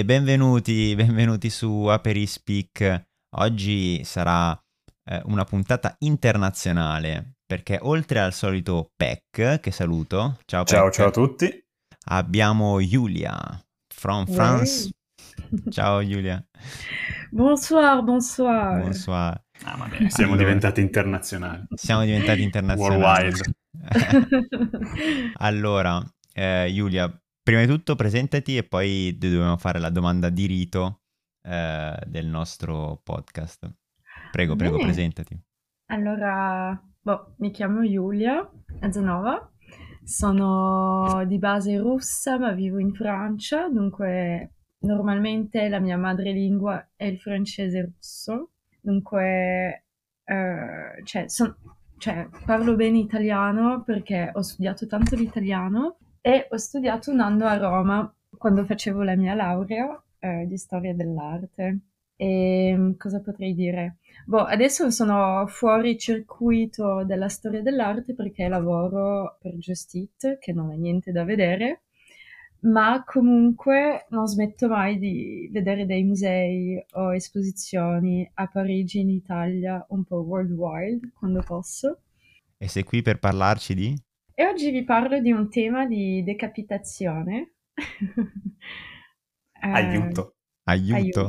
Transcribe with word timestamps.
e 0.00 0.04
benvenuti, 0.04 0.94
benvenuti 0.96 1.50
su 1.50 1.84
Aperi 1.84 2.26
Speak. 2.26 3.04
Oggi 3.36 4.02
sarà 4.02 4.58
eh, 5.04 5.20
una 5.26 5.44
puntata 5.44 5.94
internazionale 5.98 7.34
perché 7.44 7.78
oltre 7.82 8.20
al 8.20 8.32
solito 8.32 8.92
Peck, 8.96 9.60
che 9.60 9.70
saluto, 9.70 10.38
ciao 10.46 10.64
Ciao, 10.64 10.84
Peck, 10.84 10.94
ciao 10.94 11.08
a 11.08 11.10
tutti. 11.10 11.64
abbiamo 12.06 12.80
Giulia 12.80 13.36
from 13.94 14.26
France. 14.26 14.90
Ciao 15.70 16.06
Giulia, 16.06 16.42
Bonsoir, 17.30 18.02
bonsoir. 18.02 18.82
bonsoir. 18.82 19.42
Ah, 19.64 19.76
vabbè, 19.76 20.08
siamo 20.08 20.32
Allora. 20.32 20.46
diventati 20.46 20.80
internazionali. 20.80 21.64
Siamo 21.74 22.04
diventati 22.04 22.42
internazionali. 22.42 23.02
Worldwide. 23.02 23.52
allora, 25.38 26.02
eh, 26.32 26.70
Giulia, 26.72 27.12
prima 27.42 27.60
di 27.60 27.66
tutto 27.66 27.96
presentati 27.96 28.56
e 28.56 28.64
poi 28.64 29.16
dobbiamo 29.18 29.56
fare 29.56 29.78
la 29.78 29.90
domanda 29.90 30.28
di 30.28 30.46
rito 30.46 31.00
eh, 31.42 31.98
del 32.06 32.26
nostro 32.26 33.00
podcast. 33.02 33.68
Prego, 34.30 34.56
prego, 34.56 34.76
Bene. 34.76 34.88
presentati. 34.88 35.38
Allora, 35.86 36.80
boh, 37.00 37.34
mi 37.38 37.50
chiamo 37.50 37.82
Giulia 37.88 38.48
Azanova, 38.80 39.50
sono 40.04 41.24
di 41.26 41.38
base 41.38 41.76
russa 41.78 42.38
ma 42.38 42.52
vivo 42.52 42.78
in 42.78 42.92
Francia, 42.92 43.68
dunque 43.68 44.52
normalmente 44.80 45.68
la 45.68 45.80
mia 45.80 45.98
madrelingua 45.98 46.90
è 46.94 47.04
il 47.04 47.18
francese 47.18 47.80
russo, 47.92 48.50
dunque 48.80 49.84
eh, 50.24 51.02
cioè, 51.04 51.28
son- 51.28 51.56
cioè, 51.98 52.28
parlo 52.44 52.76
bene 52.76 52.98
italiano 52.98 53.82
perché 53.82 54.30
ho 54.32 54.42
studiato 54.42 54.86
tanto 54.86 55.16
l'italiano 55.16 55.98
e 56.20 56.46
ho 56.50 56.56
studiato 56.56 57.10
un 57.10 57.20
anno 57.20 57.46
a 57.46 57.56
Roma 57.56 58.14
quando 58.36 58.64
facevo 58.64 59.02
la 59.02 59.16
mia 59.16 59.34
laurea 59.34 60.02
eh, 60.18 60.46
di 60.46 60.56
storia 60.56 60.94
dell'arte. 60.94 61.80
E 62.16 62.94
cosa 62.98 63.20
potrei 63.20 63.54
dire? 63.54 63.96
Boh, 64.26 64.44
adesso 64.44 64.90
sono 64.90 65.46
fuori 65.46 65.98
circuito 65.98 67.02
della 67.04 67.28
storia 67.28 67.62
dell'arte 67.62 68.14
perché 68.14 68.46
lavoro 68.46 69.38
per 69.40 69.54
Just 69.56 69.94
Eat, 69.94 70.38
che 70.38 70.52
non 70.52 70.70
è 70.70 70.76
niente 70.76 71.12
da 71.12 71.24
vedere, 71.24 71.84
ma 72.60 73.02
comunque 73.06 74.04
non 74.10 74.26
smetto 74.26 74.68
mai 74.68 74.98
di 74.98 75.48
vedere 75.50 75.86
dei 75.86 76.02
musei 76.04 76.84
o 76.92 77.14
esposizioni 77.14 78.30
a 78.34 78.46
Parigi, 78.48 79.00
in 79.00 79.08
Italia, 79.08 79.82
un 79.88 80.04
po' 80.04 80.16
worldwide, 80.16 81.12
quando 81.18 81.42
posso. 81.42 82.00
E 82.58 82.68
sei 82.68 82.82
qui 82.82 83.00
per 83.00 83.18
parlarci 83.18 83.74
di? 83.74 84.02
E 84.40 84.46
oggi 84.46 84.70
vi 84.70 84.84
parlo 84.84 85.20
di 85.20 85.32
un 85.32 85.50
tema 85.50 85.84
di 85.84 86.22
decapitazione. 86.24 87.56
Eh, 89.62 89.68
Aiuto. 89.70 90.36
Aiuto. 90.62 91.28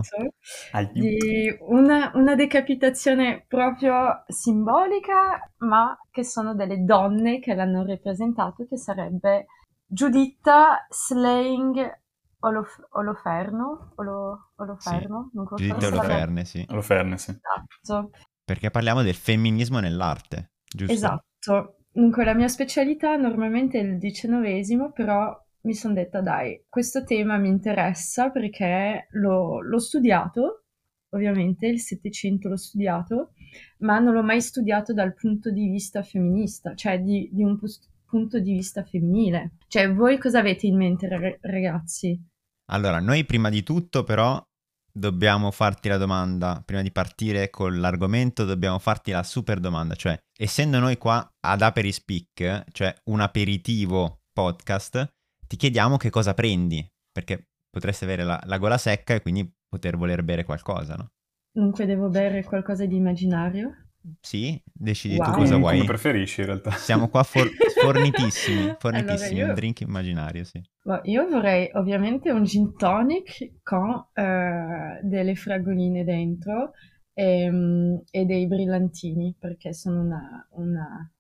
Aiuto. 0.72 1.00
di 1.02 1.54
una, 1.68 2.12
una 2.14 2.34
decapitazione 2.34 3.44
proprio 3.46 4.24
simbolica, 4.26 5.52
ma 5.58 6.00
che 6.10 6.24
sono 6.24 6.56
delle 6.56 6.86
donne 6.86 7.40
che 7.42 7.54
l'hanno 7.54 7.86
rappresentato, 7.86 8.66
che 8.66 8.78
sarebbe 8.78 9.48
Giuditta 9.86 10.88
Slaying 10.90 11.92
Olof- 12.40 12.88
Oloferno, 12.92 13.92
Olo- 13.98 14.54
Oloferno, 14.56 15.30
non 15.34 15.46
so 15.46 15.56
Giuditta 15.56 15.88
Oloferne, 15.88 16.46
sì. 16.46 16.66
Oloferne, 16.70 17.18
sì. 17.18 17.38
Esatto, 17.82 18.12
Perché 18.46 18.72
parliamo 18.72 19.02
del 19.02 19.16
femminismo 19.16 19.82
nell'arte, 19.82 20.54
giusto? 20.74 20.94
esatto. 20.94 21.76
Dunque 21.94 22.24
la 22.24 22.34
mia 22.34 22.48
specialità 22.48 23.18
normalmente 23.18 23.80
è 23.80 23.84
il 23.84 23.98
diciannovesimo, 23.98 24.92
però 24.94 25.38
mi 25.64 25.74
sono 25.74 25.94
detta 25.94 26.22
dai, 26.22 26.64
questo 26.70 27.04
tema 27.04 27.38
mi 27.38 27.50
interessa 27.50 28.30
perché 28.30 29.08
l'ho, 29.12 29.62
l'ho 29.62 29.80
studiato, 29.80 30.64
ovviamente 31.10 31.68
il 31.68 31.80
Settecento 31.80 32.48
l'ho 32.48 32.58
studiato, 32.58 33.34
ma 33.80 34.00
non 34.00 34.14
l'ho 34.14 34.24
mai 34.24 34.42
studiato 34.42 34.94
dal 34.94 35.14
punto 35.14 35.52
di 35.52 35.68
vista 35.68 36.02
femminista, 36.02 36.74
cioè 36.76 37.00
di, 37.00 37.30
di 37.32 37.44
un 37.44 37.58
pus- 37.60 37.90
punto 38.06 38.40
di 38.40 38.54
vista 38.54 38.84
femminile. 38.84 39.58
Cioè, 39.68 39.94
voi 39.94 40.18
cosa 40.18 40.40
avete 40.40 40.68
in 40.68 40.78
mente, 40.78 41.08
ra- 41.08 41.38
ragazzi? 41.42 42.20
Allora, 42.72 43.00
noi 43.00 43.26
prima 43.26 43.50
di 43.50 43.64
tutto 43.64 44.04
però 44.04 44.42
dobbiamo 44.94 45.52
farti 45.52 45.90
la 45.90 45.98
domanda, 45.98 46.62
prima 46.66 46.82
di 46.82 46.92
partire 46.92 47.50
con 47.50 47.80
l'argomento 47.80 48.46
dobbiamo 48.46 48.80
farti 48.80 49.12
la 49.12 49.24
super 49.24 49.60
domanda, 49.60 49.96
cioè 49.96 50.18
essendo 50.38 50.80
noi 50.80 50.98
qua 50.98 51.28
ad 51.40 51.62
Aperi 51.62 51.92
Speak, 51.92 52.66
cioè 52.72 52.94
un 53.06 53.20
aperitivo 53.20 54.22
podcast, 54.32 55.08
ti 55.48 55.56
chiediamo 55.56 55.98
che 55.98 56.10
cosa 56.10 56.34
prendi, 56.34 56.86
perché 57.12 57.48
potresti 57.70 58.04
avere 58.04 58.24
la, 58.24 58.42
la 58.46 58.58
gola 58.58 58.78
secca 58.78 59.14
e 59.14 59.22
quindi 59.22 59.50
poter 59.68 59.98
voler 59.98 60.24
bere 60.24 60.44
qualcosa, 60.44 60.96
no? 60.96 61.12
Dunque 61.54 61.86
devo 61.86 62.10
bere 62.10 62.44
qualcosa 62.44 62.86
di 62.86 62.96
immaginario? 62.96 63.91
Sì, 64.20 64.60
decidi 64.74 65.16
Wow. 65.18 65.26
tu 65.26 65.32
cosa 65.40 65.58
vuoi. 65.58 65.74
come 65.74 65.86
preferisci 65.86 66.40
in 66.42 66.46
realtà. 66.48 66.72
Siamo 66.72 67.08
qua 67.10 67.24
for- 67.24 67.50
fornitissimi, 67.82 68.76
fornitissimi, 68.80 69.30
Allora, 69.42 69.44
io- 69.44 69.48
un 69.50 69.54
drink 69.54 69.82
immaginario, 69.82 70.44
sì. 70.44 70.62
Io 71.04 71.28
vorrei 71.28 71.70
ovviamente 71.74 72.32
un 72.32 72.44
gin 72.44 72.76
tonic 72.76 73.60
con 73.62 74.08
eh, 74.14 75.00
delle 75.04 75.36
fragoline 75.36 76.04
dentro 76.04 76.72
ehm, 77.14 78.02
e, 78.10 78.26
dei 78.26 78.48
brillantini, 78.48 79.36
perché 79.38 79.74
sono 79.74 80.02
una, 80.02 80.48
una- 80.54 81.12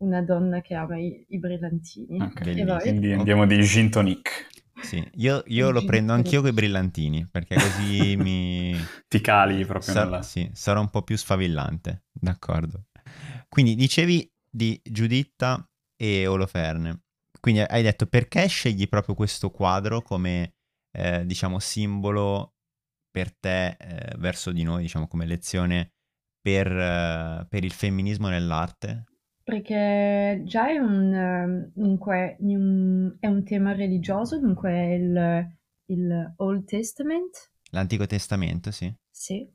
una 0.00 0.22
donna 0.22 0.60
che 0.60 0.74
ama 0.74 0.96
i, 0.98 1.24
i 1.30 1.38
brillantini. 1.40 2.20
Ok, 2.20 2.40
E 2.40 2.44
Bellissimo. 2.44 2.72
voi? 2.74 2.80
Quindi 2.82 3.12
andiamo 3.12 3.46
di 3.46 3.60
gin 3.62 3.90
tonic. 3.90 4.46
Sì, 4.80 5.04
io, 5.16 5.42
io 5.46 5.70
lo 5.70 5.82
prendo 5.82 6.12
anch'io 6.12 6.40
con 6.40 6.50
i 6.50 6.52
brillantini, 6.52 7.26
perché 7.26 7.56
così 7.56 8.16
mi... 8.18 8.76
Ti 9.08 9.20
cali 9.20 9.64
proprio 9.64 9.92
Sa- 9.92 10.04
nella... 10.04 10.22
sì, 10.22 10.48
sarà 10.52 10.80
un 10.80 10.88
po' 10.90 11.02
più 11.02 11.16
sfavillante, 11.16 12.04
d'accordo. 12.12 12.86
Quindi 13.48 13.74
dicevi 13.74 14.30
di 14.50 14.80
Giuditta 14.82 15.68
e 15.96 16.26
Oloferne. 16.26 17.02
Quindi 17.40 17.60
hai 17.60 17.82
detto 17.82 18.06
perché 18.06 18.46
scegli 18.46 18.88
proprio 18.88 19.14
questo 19.14 19.50
quadro 19.50 20.02
come, 20.02 20.54
eh, 20.92 21.24
diciamo, 21.24 21.58
simbolo 21.58 22.54
per 23.10 23.34
te 23.34 23.76
eh, 23.78 24.14
verso 24.18 24.52
di 24.52 24.62
noi, 24.62 24.82
diciamo, 24.82 25.08
come 25.08 25.26
lezione 25.26 25.92
per, 26.40 26.70
eh, 26.70 27.46
per 27.48 27.64
il 27.64 27.72
femminismo 27.72 28.28
nell'arte? 28.28 29.07
Perché 29.48 30.42
già 30.44 30.68
è 30.68 30.76
un, 30.76 31.14
ehm, 31.14 31.70
dunque, 31.74 32.36
un- 32.40 33.16
è 33.18 33.26
un 33.28 33.44
tema 33.44 33.72
religioso, 33.72 34.38
dunque 34.38 34.70
è 34.70 34.92
il, 34.92 35.48
il 35.86 36.32
Old 36.36 36.64
Testament, 36.66 37.50
L'Antico 37.70 38.06
Testamento, 38.06 38.70
sì. 38.70 38.92
sì. 39.10 39.46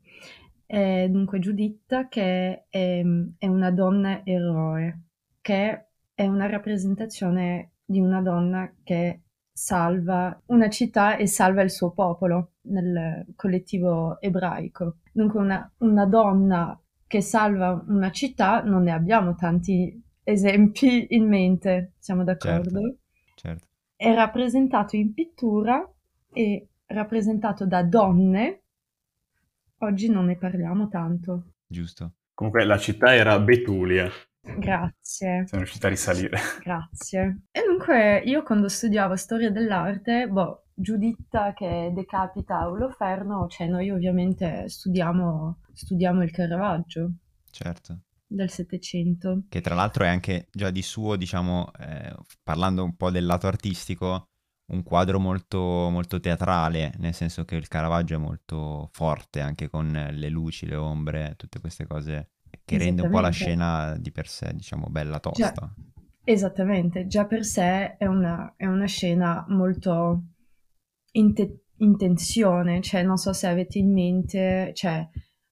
E 0.66 1.08
dunque 1.10 1.38
Giuditta 1.38 2.08
che 2.08 2.64
è, 2.68 3.04
è 3.38 3.46
una 3.46 3.70
donna 3.70 4.24
eroe, 4.24 5.00
che 5.40 5.86
è 6.12 6.26
una 6.26 6.48
rappresentazione 6.48 7.72
di 7.84 8.00
una 8.00 8.20
donna 8.20 8.72
che 8.82 9.20
salva 9.52 10.36
una 10.46 10.68
città 10.70 11.16
e 11.16 11.26
salva 11.28 11.62
il 11.62 11.70
suo 11.70 11.92
popolo 11.92 12.54
nel 12.62 13.26
collettivo 13.36 14.20
ebraico. 14.20 14.96
Dunque 15.12 15.40
una, 15.40 15.72
una 15.78 16.06
donna 16.06 16.76
che 17.14 17.20
salva 17.20 17.84
una 17.86 18.10
città 18.10 18.64
non 18.64 18.82
ne 18.82 18.90
abbiamo 18.90 19.36
tanti 19.36 20.02
esempi 20.24 21.06
in 21.10 21.28
mente, 21.28 21.92
siamo 22.00 22.24
d'accordo? 22.24 22.96
Certo. 23.36 23.68
È 23.94 24.12
rappresentato 24.12 24.96
in 24.96 25.14
pittura 25.14 25.88
e 26.32 26.70
rappresentato 26.86 27.66
da 27.66 27.84
donne. 27.84 28.62
Oggi 29.78 30.08
non 30.08 30.24
ne 30.24 30.36
parliamo 30.36 30.88
tanto. 30.88 31.52
Giusto. 31.64 32.14
Comunque 32.34 32.64
la 32.64 32.78
città 32.78 33.14
era 33.14 33.38
Betulia. 33.38 34.10
Grazie, 34.40 35.44
Siamo 35.46 35.62
riusciti 35.62 35.86
a 35.86 35.90
risalire. 35.90 36.38
grazie. 36.64 37.42
E 37.52 37.60
dunque 37.64 38.22
io 38.24 38.42
quando 38.42 38.68
studiavo 38.68 39.14
storia 39.14 39.52
dell'arte, 39.52 40.26
boh, 40.26 40.63
Giuditta 40.76 41.52
che 41.52 41.92
decapita 41.94 42.68
Oloferno, 42.68 43.46
cioè 43.46 43.68
noi 43.68 43.90
ovviamente 43.90 44.68
studiamo, 44.68 45.60
studiamo 45.72 46.22
il 46.22 46.32
Caravaggio 46.32 47.12
Certo. 47.50 48.00
del 48.26 48.50
Settecento. 48.50 49.44
Che 49.48 49.60
tra 49.60 49.76
l'altro 49.76 50.02
è 50.02 50.08
anche 50.08 50.48
già 50.50 50.70
di 50.70 50.82
suo, 50.82 51.14
diciamo, 51.14 51.70
eh, 51.78 52.12
parlando 52.42 52.82
un 52.82 52.96
po' 52.96 53.10
del 53.10 53.24
lato 53.24 53.46
artistico, 53.46 54.30
un 54.72 54.82
quadro 54.82 55.20
molto, 55.20 55.58
molto 55.58 56.18
teatrale, 56.18 56.92
nel 56.98 57.14
senso 57.14 57.44
che 57.44 57.54
il 57.54 57.68
Caravaggio 57.68 58.14
è 58.16 58.18
molto 58.18 58.88
forte 58.92 59.40
anche 59.40 59.68
con 59.68 59.92
le 60.10 60.28
luci, 60.28 60.66
le 60.66 60.76
ombre, 60.76 61.34
tutte 61.36 61.60
queste 61.60 61.86
cose 61.86 62.30
che 62.64 62.78
rende 62.78 63.02
un 63.02 63.10
po' 63.10 63.20
la 63.20 63.30
scena 63.30 63.96
di 63.96 64.10
per 64.10 64.26
sé, 64.26 64.52
diciamo, 64.54 64.88
bella 64.88 65.20
tosta. 65.20 65.72
Esattamente, 66.24 67.06
già 67.06 67.26
per 67.26 67.44
sé 67.44 67.96
è 67.96 68.06
una, 68.06 68.54
è 68.56 68.66
una 68.66 68.86
scena 68.86 69.44
molto 69.48 70.22
in, 71.16 71.34
te- 71.34 71.64
in 71.78 71.96
tensione, 71.96 72.80
cioè 72.80 73.02
non 73.02 73.16
so 73.16 73.32
se 73.32 73.46
avete 73.46 73.78
in 73.78 73.92
mente, 73.92 74.70
cioè 74.74 75.06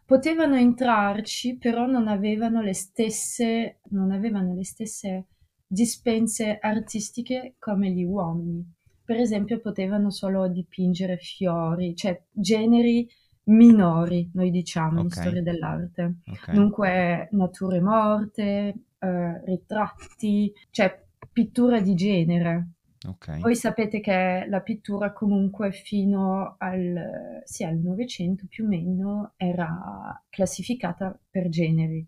potevano 0.06 0.56
entrarci, 0.56 1.57
però 1.57 1.86
non 1.86 2.07
avevano 2.07 2.62
le 2.62 2.74
stesse, 2.74 3.80
non 3.89 4.12
avevano 4.12 4.54
le 4.54 4.63
stesse 4.63 5.27
dispense 5.68 6.57
artistiche 6.62 7.56
come 7.59 7.92
gli 7.92 8.04
uomini. 8.04 8.75
Per 9.07 9.15
esempio, 9.18 9.62
potevano 9.62 10.09
solo 10.12 10.50
dipingere 10.50 11.15
fiori, 11.15 11.95
cioè 11.95 12.21
generi 12.30 13.07
minori, 13.45 14.30
noi 14.33 14.51
diciamo, 14.51 15.00
in 15.00 15.06
Ok. 15.06 15.13
storia 15.13 15.42
dell'arte. 15.42 16.15
Ok. 16.27 16.51
Dunque, 16.51 17.30
nature 17.31 17.80
morte, 17.80 18.75
eh, 19.00 19.45
ritratti, 19.45 20.51
cioè 20.71 21.06
pittura 21.31 21.80
di 21.80 21.95
genere. 21.95 22.68
Ok. 23.07 23.39
Voi 23.39 23.56
sapete 23.56 24.01
che 24.01 24.45
la 24.50 24.59
pittura 24.59 25.13
comunque 25.13 25.71
fino 25.71 26.56
al, 26.57 27.42
sì, 27.45 27.63
al 27.63 27.77
Novecento 27.77 28.45
più 28.50 28.65
o 28.65 28.68
meno 28.68 29.36
era 29.38 30.21
classificata 30.27 31.18
per 31.30 31.48
generi. 31.48 32.06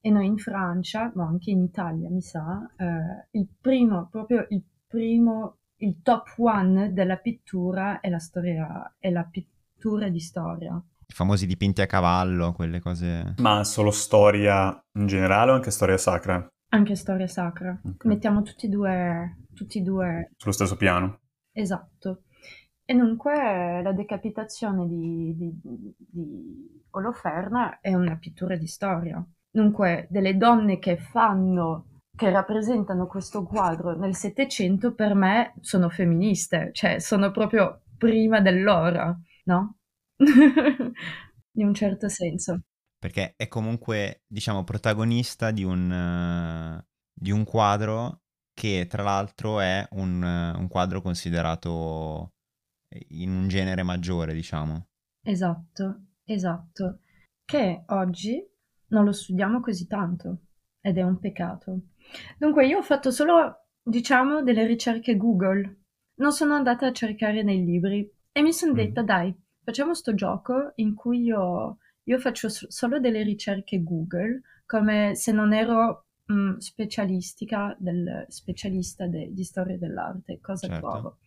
E 0.00 0.10
noi 0.10 0.26
in 0.26 0.36
Francia, 0.38 1.10
ma 1.16 1.26
anche 1.26 1.50
in 1.50 1.62
Italia, 1.62 2.08
mi 2.08 2.20
sa, 2.20 2.70
eh, 2.76 3.26
il 3.32 3.48
primo, 3.60 4.06
proprio 4.08 4.46
il 4.50 4.62
primo, 4.86 5.56
il 5.78 6.00
top 6.02 6.34
one 6.38 6.92
della 6.92 7.16
pittura 7.16 8.00
è 8.00 8.08
la 8.08 8.18
storia, 8.18 8.94
è 8.98 9.10
la 9.10 9.24
pittura 9.24 10.08
di 10.08 10.20
storia. 10.20 10.74
I 11.08 11.12
famosi 11.12 11.46
dipinti 11.46 11.82
a 11.82 11.86
cavallo, 11.86 12.52
quelle 12.52 12.80
cose... 12.80 13.34
Ma 13.38 13.62
solo 13.64 13.90
storia 13.90 14.76
in 14.98 15.06
generale 15.06 15.52
o 15.52 15.54
anche 15.54 15.70
storia 15.70 15.96
sacra? 15.96 16.46
Anche 16.70 16.96
storia 16.96 17.28
sacra. 17.28 17.80
Ok. 17.84 18.04
Mettiamo 18.06 18.42
tutti 18.42 18.66
e 18.66 18.68
due, 18.68 19.36
tutti 19.54 19.78
e 19.78 19.82
due 19.82 20.32
Sullo 20.36 20.52
stesso 20.52 20.76
piano? 20.76 21.20
Esatto. 21.52 22.22
E 22.84 22.94
dunque 22.94 23.82
la 23.82 23.92
decapitazione 23.92 24.86
di, 24.86 25.34
di, 25.36 25.94
di 25.96 26.84
Oloferna 26.90 27.80
è 27.80 27.94
una 27.94 28.16
pittura 28.16 28.56
di 28.56 28.66
storia. 28.66 29.24
Dunque, 29.50 30.06
delle 30.10 30.36
donne 30.36 30.78
che 30.78 30.96
fanno, 30.96 31.95
che 32.16 32.30
rappresentano 32.30 33.06
questo 33.06 33.44
quadro 33.44 33.96
nel 33.96 34.14
Settecento, 34.14 34.94
per 34.94 35.14
me 35.14 35.54
sono 35.60 35.88
femministe, 35.88 36.70
cioè 36.72 36.98
sono 36.98 37.30
proprio 37.30 37.82
prima 37.98 38.40
dell'ora, 38.40 39.16
no? 39.44 39.76
In 41.58 41.66
un 41.66 41.74
certo 41.74 42.08
senso. 42.08 42.62
Perché 42.98 43.34
è 43.36 43.48
comunque, 43.48 44.22
diciamo, 44.26 44.64
protagonista 44.64 45.50
di 45.50 45.62
un, 45.62 45.92
eh, 45.92 46.86
di 47.12 47.30
un 47.30 47.44
quadro 47.44 48.22
che 48.52 48.86
tra 48.88 49.02
l'altro 49.02 49.60
è 49.60 49.86
un, 49.92 50.24
eh, 50.24 50.58
un 50.58 50.68
quadro 50.68 51.02
considerato 51.02 52.32
in 53.08 53.30
un 53.30 53.48
genere 53.48 53.82
maggiore, 53.82 54.32
diciamo. 54.32 54.88
Esatto, 55.22 56.00
esatto. 56.24 57.00
Che 57.44 57.84
oggi 57.88 58.42
non 58.88 59.04
lo 59.04 59.12
studiamo 59.12 59.60
così 59.60 59.86
tanto 59.86 60.38
ed 60.80 60.98
è 60.98 61.02
un 61.02 61.18
peccato. 61.18 61.80
Dunque, 62.38 62.66
io 62.66 62.78
ho 62.78 62.82
fatto 62.82 63.10
solo, 63.10 63.66
diciamo, 63.82 64.42
delle 64.42 64.66
ricerche 64.66 65.16
Google. 65.16 65.80
Non 66.16 66.32
sono 66.32 66.54
andata 66.54 66.86
a 66.86 66.92
cercare 66.92 67.42
nei 67.42 67.64
libri 67.64 68.08
e 68.32 68.42
mi 68.42 68.52
sono 68.52 68.72
Mm. 68.72 68.76
detta, 68.76 69.02
dai, 69.02 69.34
facciamo 69.62 69.94
sto 69.94 70.14
gioco 70.14 70.72
in 70.76 70.94
cui 70.94 71.22
io, 71.22 71.78
io 72.04 72.18
faccio 72.18 72.48
so- 72.48 72.66
solo 72.70 72.98
delle 73.00 73.22
ricerche 73.22 73.82
Google, 73.82 74.42
come 74.66 75.14
se 75.14 75.32
non 75.32 75.52
ero 75.52 76.02
mm, 76.32 76.56
specialistica 76.56 77.76
del, 77.78 78.24
specialista 78.28 79.06
de- 79.06 79.28
di 79.32 79.44
storia 79.44 79.78
dell'arte, 79.78 80.40
cosa 80.40 80.66
Certo. 80.66 80.78
trovo. 80.78 81.18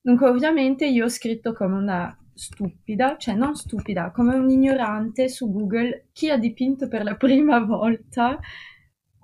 Dunque, 0.00 0.28
ovviamente 0.28 0.86
io 0.86 1.04
ho 1.04 1.08
scritto 1.08 1.52
come 1.52 1.76
una 1.76 2.16
stupida, 2.34 3.16
cioè 3.18 3.34
non 3.34 3.54
stupida, 3.56 4.10
come 4.12 4.34
un 4.36 4.48
ignorante 4.50 5.28
su 5.28 5.50
Google 5.50 6.08
chi 6.12 6.30
ha 6.30 6.36
dipinto 6.38 6.86
per 6.88 7.02
la 7.02 7.14
prima 7.16 7.58
volta 7.60 8.38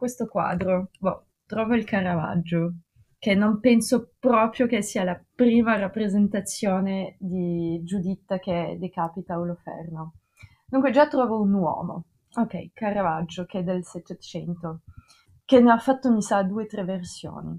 questo 0.02 0.26
quadro. 0.26 0.90
Boh, 0.99 1.26
trovo 1.46 1.76
il 1.76 1.84
Caravaggio, 1.84 2.72
che 3.20 3.37
non 3.37 3.60
penso 3.60 4.14
proprio 4.19 4.66
che 4.66 4.82
sia 4.82 5.04
la 5.04 5.16
prima 5.32 5.76
rappresentazione 5.78 7.15
di 7.20 7.81
Giuditta 7.84 8.41
che 8.41 8.77
decapita 8.81 9.38
Oloferno. 9.38 10.15
Dunque 10.67 10.91
già 10.91 11.06
trovo 11.06 11.41
un 11.41 11.53
uomo. 11.53 12.05
Ok, 12.34 12.72
Caravaggio, 12.72 13.44
che 13.44 13.60
è 13.60 13.62
del 13.62 13.84
Settecento, 13.84 14.81
che 15.44 15.60
ne 15.60 15.70
ha 15.70 15.79
fatto, 15.79 16.10
mi 16.10 16.20
sa, 16.20 16.43
due 16.43 16.65
o 16.65 16.67
tre 16.67 16.82
versioni. 16.82 17.56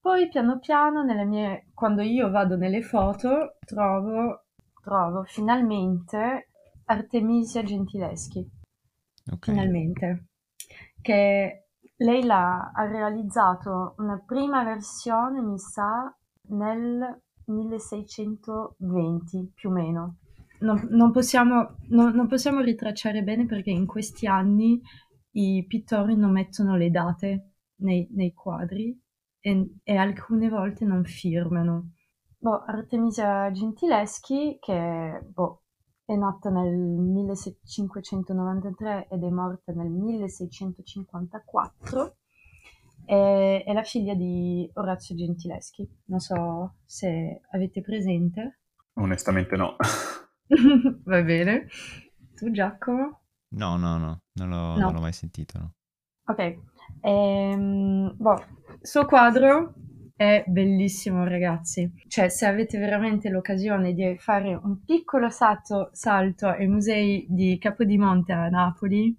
Poi 0.00 0.26
piano 0.28 0.58
piano, 0.60 1.02
nelle 1.02 1.26
mie, 1.26 1.66
quando 1.74 2.00
io 2.00 2.30
vado 2.30 2.56
nelle 2.56 2.80
foto, 2.80 3.58
trovo, 3.66 4.44
trovo 4.82 5.22
finalmente 5.24 6.48
Artemisia 6.86 7.62
Gentileschi, 7.62 8.48
Ok. 9.32 9.44
finalmente, 9.50 10.27
che 11.08 11.68
lei 11.96 12.22
l'ha, 12.22 12.70
ha 12.74 12.86
realizzato 12.86 13.94
una 13.96 14.22
prima 14.24 14.62
versione, 14.62 15.40
mi 15.40 15.58
sa, 15.58 16.14
nel 16.50 17.22
1620 17.46 19.52
più 19.54 19.70
o 19.70 19.72
meno. 19.72 20.16
Non, 20.60 20.86
non 20.90 21.10
possiamo, 21.10 21.76
non- 21.88 22.12
non 22.12 22.26
possiamo 22.26 22.60
ritracciare 22.60 23.22
bene 23.22 23.46
perché 23.46 23.70
in 23.70 23.86
questi 23.86 24.26
anni 24.26 24.78
i 25.32 25.64
pittori 25.66 26.14
non 26.14 26.32
mettono 26.32 26.76
le 26.76 26.90
date 26.90 27.52
nei, 27.76 28.06
nei 28.10 28.34
quadri 28.34 28.94
e, 29.40 29.76
e 29.82 29.96
alcune 29.96 30.50
volte 30.50 30.84
non 30.84 31.04
firmano. 31.04 31.92
Boh, 32.36 32.64
Artemisia 32.64 33.50
Gentileschi, 33.50 34.58
che 34.60 35.22
boh, 35.26 35.62
è 36.08 36.16
nata 36.16 36.48
nel 36.48 36.74
1593 36.74 39.08
ed 39.10 39.22
è 39.22 39.28
morta 39.28 39.72
nel 39.72 39.90
1654, 39.90 42.16
è, 43.04 43.62
è 43.66 43.72
la 43.74 43.82
figlia 43.82 44.14
di 44.14 44.66
Orazio 44.74 45.14
Gentileschi. 45.14 45.86
Non 46.06 46.20
so 46.20 46.76
se 46.86 47.42
avete 47.50 47.82
presente. 47.82 48.60
Onestamente 48.94 49.54
no. 49.56 49.76
Va 51.04 51.22
bene. 51.22 51.68
Tu, 52.36 52.50
Giacomo? 52.52 53.20
No, 53.48 53.76
no, 53.76 53.98
no, 53.98 54.22
non 54.32 54.48
l'ho, 54.48 54.56
No. 54.56 54.76
non 54.78 54.94
l'ho 54.94 55.00
mai 55.00 55.12
sentito, 55.12 55.58
no. 55.58 55.74
Ok. 56.24 56.58
Ehm, 57.02 58.14
boh, 58.16 58.42
suo 58.80 59.04
quadro 59.04 59.74
è 60.18 60.42
bellissimo, 60.48 61.22
ragazzi. 61.22 61.92
Cioè, 62.08 62.28
se 62.28 62.44
avete 62.44 62.76
veramente 62.76 63.28
l'occasione 63.28 63.92
di 63.92 64.16
fare 64.18 64.52
un 64.52 64.82
piccolo 64.84 65.30
salto, 65.30 65.90
salto 65.92 66.48
ai 66.48 66.66
musei 66.66 67.24
di 67.28 67.56
Capodimonte 67.56 68.32
a 68.32 68.48
Napoli, 68.48 69.16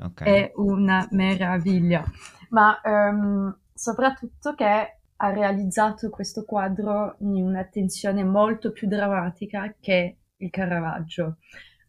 Ok. 0.00 0.22
è 0.22 0.52
una 0.56 1.08
meraviglia. 1.12 2.04
Ma 2.50 2.78
ehm, 2.82 3.60
soprattutto 3.72 4.54
che 4.54 4.98
ha 5.16 5.30
realizzato 5.30 6.10
questo 6.10 6.44
quadro 6.44 7.16
in 7.20 7.44
un'attenzione 7.46 8.22
molto 8.22 8.72
più 8.72 8.88
drammatica 8.88 9.74
che 9.80 10.18
il 10.36 10.50
Caravaggio. 10.50 11.38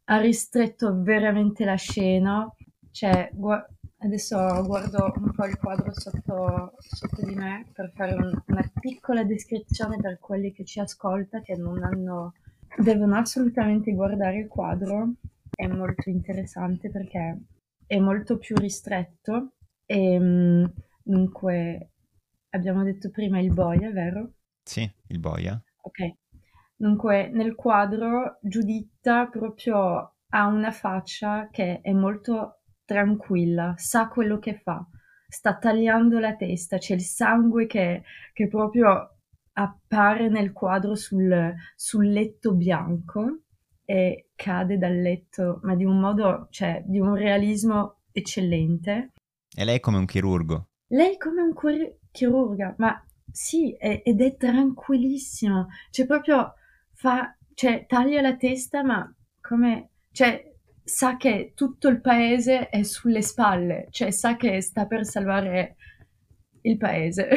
Ha 0.06 0.20
ristretto 0.20 1.02
veramente 1.02 1.66
la 1.66 1.76
scena, 1.76 2.50
cioè 2.92 3.30
gua- 3.34 3.68
adesso 4.04 4.38
guardo 4.66 5.12
un 5.18 5.32
po' 5.32 5.46
il 5.46 5.58
quadro 5.58 5.92
sotto, 5.94 6.74
sotto 6.78 7.26
di 7.26 7.34
me 7.36 7.66
per 7.74 7.92
fare 7.96 8.14
un- 8.14 8.42
una 8.48 8.72
piccola 8.80 9.24
descrizione 9.24 9.98
per 9.98 10.20
quelli 10.20 10.52
che 10.52 10.66
ci 10.66 10.80
ascolta 10.80 11.42
che 11.42 11.56
non 11.56 11.84
hanno, 11.84 12.34
devono 12.78 13.18
assolutamente 13.18 13.94
guardare 13.94 14.40
il 14.40 14.48
quadro. 14.48 15.14
È 15.50 15.68
molto 15.68 16.10
interessante 16.10 16.90
perché 16.90 17.38
è 17.86 17.98
molto 18.00 18.38
più 18.38 18.56
ristretto 18.58 19.54
e 19.86 20.20
mm, 20.20 20.66
dunque 21.04 21.92
abbiamo 22.50 22.84
detto 22.84 23.10
prima 23.10 23.40
il 23.40 23.54
boia, 23.54 23.92
vero? 23.92 24.34
Sì, 24.64 24.90
il 25.08 25.20
boia. 25.20 25.62
Ok. 25.82 26.14
Dunque, 26.76 27.30
nel 27.30 27.56
quadro 27.56 28.40
Giuditta 28.42 29.28
proprio 29.28 30.16
ha 30.30 30.48
una 30.48 30.72
faccia 30.72 31.48
che 31.52 31.80
è 31.82 31.92
molto 31.94 32.63
tranquilla, 32.86 33.74
sa 33.78 34.08
quello 34.08 34.40
che 34.40 34.56
fa, 34.56 34.86
sta 35.28 35.58
tagliando 35.58 36.20
la 36.20 36.36
testa, 36.36 36.78
c'è 36.78 36.94
il 36.94 37.02
sangue 37.02 37.66
che, 37.66 38.04
che 38.34 38.48
proprio 38.48 39.18
appare 39.54 40.30
nel 40.30 40.52
quadro 40.52 40.96
sul, 40.96 41.54
sul 41.76 42.12
letto 42.12 42.54
bianco 42.54 43.40
e 43.86 44.30
cade 44.36 44.78
dal 44.78 44.96
letto, 44.96 45.60
ma 45.64 45.76
di 45.76 45.86
un 45.86 46.00
modo, 46.00 46.48
cioè, 46.50 46.84
di 46.86 47.00
un 47.00 47.16
realismo 47.16 48.02
eccellente. 48.12 49.12
E 49.56 49.66
lei 49.66 49.80
come 49.80 49.98
un 49.98 50.06
chirurgo. 50.06 50.68
Lei 50.88 51.18
come 51.18 51.42
un 51.42 51.54
cur- 51.54 51.98
chirurga, 52.12 52.76
ma 52.78 53.04
sì, 53.32 53.74
è- 53.74 54.02
ed 54.06 54.22
è 54.22 54.36
tranquillissimo, 54.38 55.68
cioè 55.90 56.06
proprio 56.06 56.54
fa, 56.94 57.36
cioè 57.54 57.86
taglia 57.88 58.22
la 58.22 58.36
testa, 58.36 58.84
ma 58.84 59.12
come, 59.42 59.90
cioè 60.12 60.53
sa 60.84 61.18
che 61.18 61.54
tutto 61.56 61.88
il 61.88 62.02
paese 62.02 62.70
è 62.70 62.84
sulle 62.84 63.22
spalle, 63.22 63.88
cioè 63.90 64.12
sa 64.12 64.36
che 64.36 64.62
sta 64.62 64.86
per 64.86 65.06
salvare 65.06 65.76
il 66.62 66.78
paese, 66.78 67.30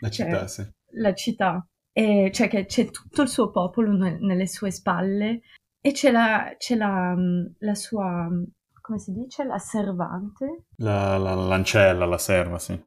La 0.00 0.08
Cioè, 0.10 0.26
città, 0.26 0.46
sì. 0.46 0.66
la 0.92 1.14
città, 1.14 1.66
e 1.92 2.30
cioè 2.32 2.48
che 2.48 2.66
c'è 2.66 2.90
tutto 2.90 3.22
il 3.22 3.28
suo 3.28 3.50
popolo 3.50 3.92
ne- 3.92 4.18
nelle 4.20 4.46
sue 4.46 4.70
spalle 4.70 5.40
e 5.80 5.92
c'è 5.92 6.10
la, 6.10 6.54
c'è 6.58 6.74
la, 6.74 7.14
mm, 7.16 7.44
la 7.58 7.74
sua, 7.74 8.28
mm, 8.28 8.42
come 8.80 8.98
si 8.98 9.12
dice, 9.12 9.44
la 9.44 9.58
servante, 9.58 10.64
La, 10.76 11.16
la 11.16 11.34
l'ancella, 11.34 12.04
la 12.06 12.18
serva, 12.18 12.58
sì. 12.58 12.78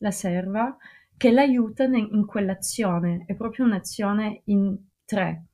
la 0.00 0.10
serva, 0.10 0.76
che 1.16 1.30
l'aiuta 1.30 1.86
ne- 1.86 1.98
in 2.10 2.26
quell'azione. 2.26 3.24
È 3.26 3.34
proprio 3.34 3.64
un'azione 3.64 4.42
in 4.46 4.76
tre, 5.04 5.46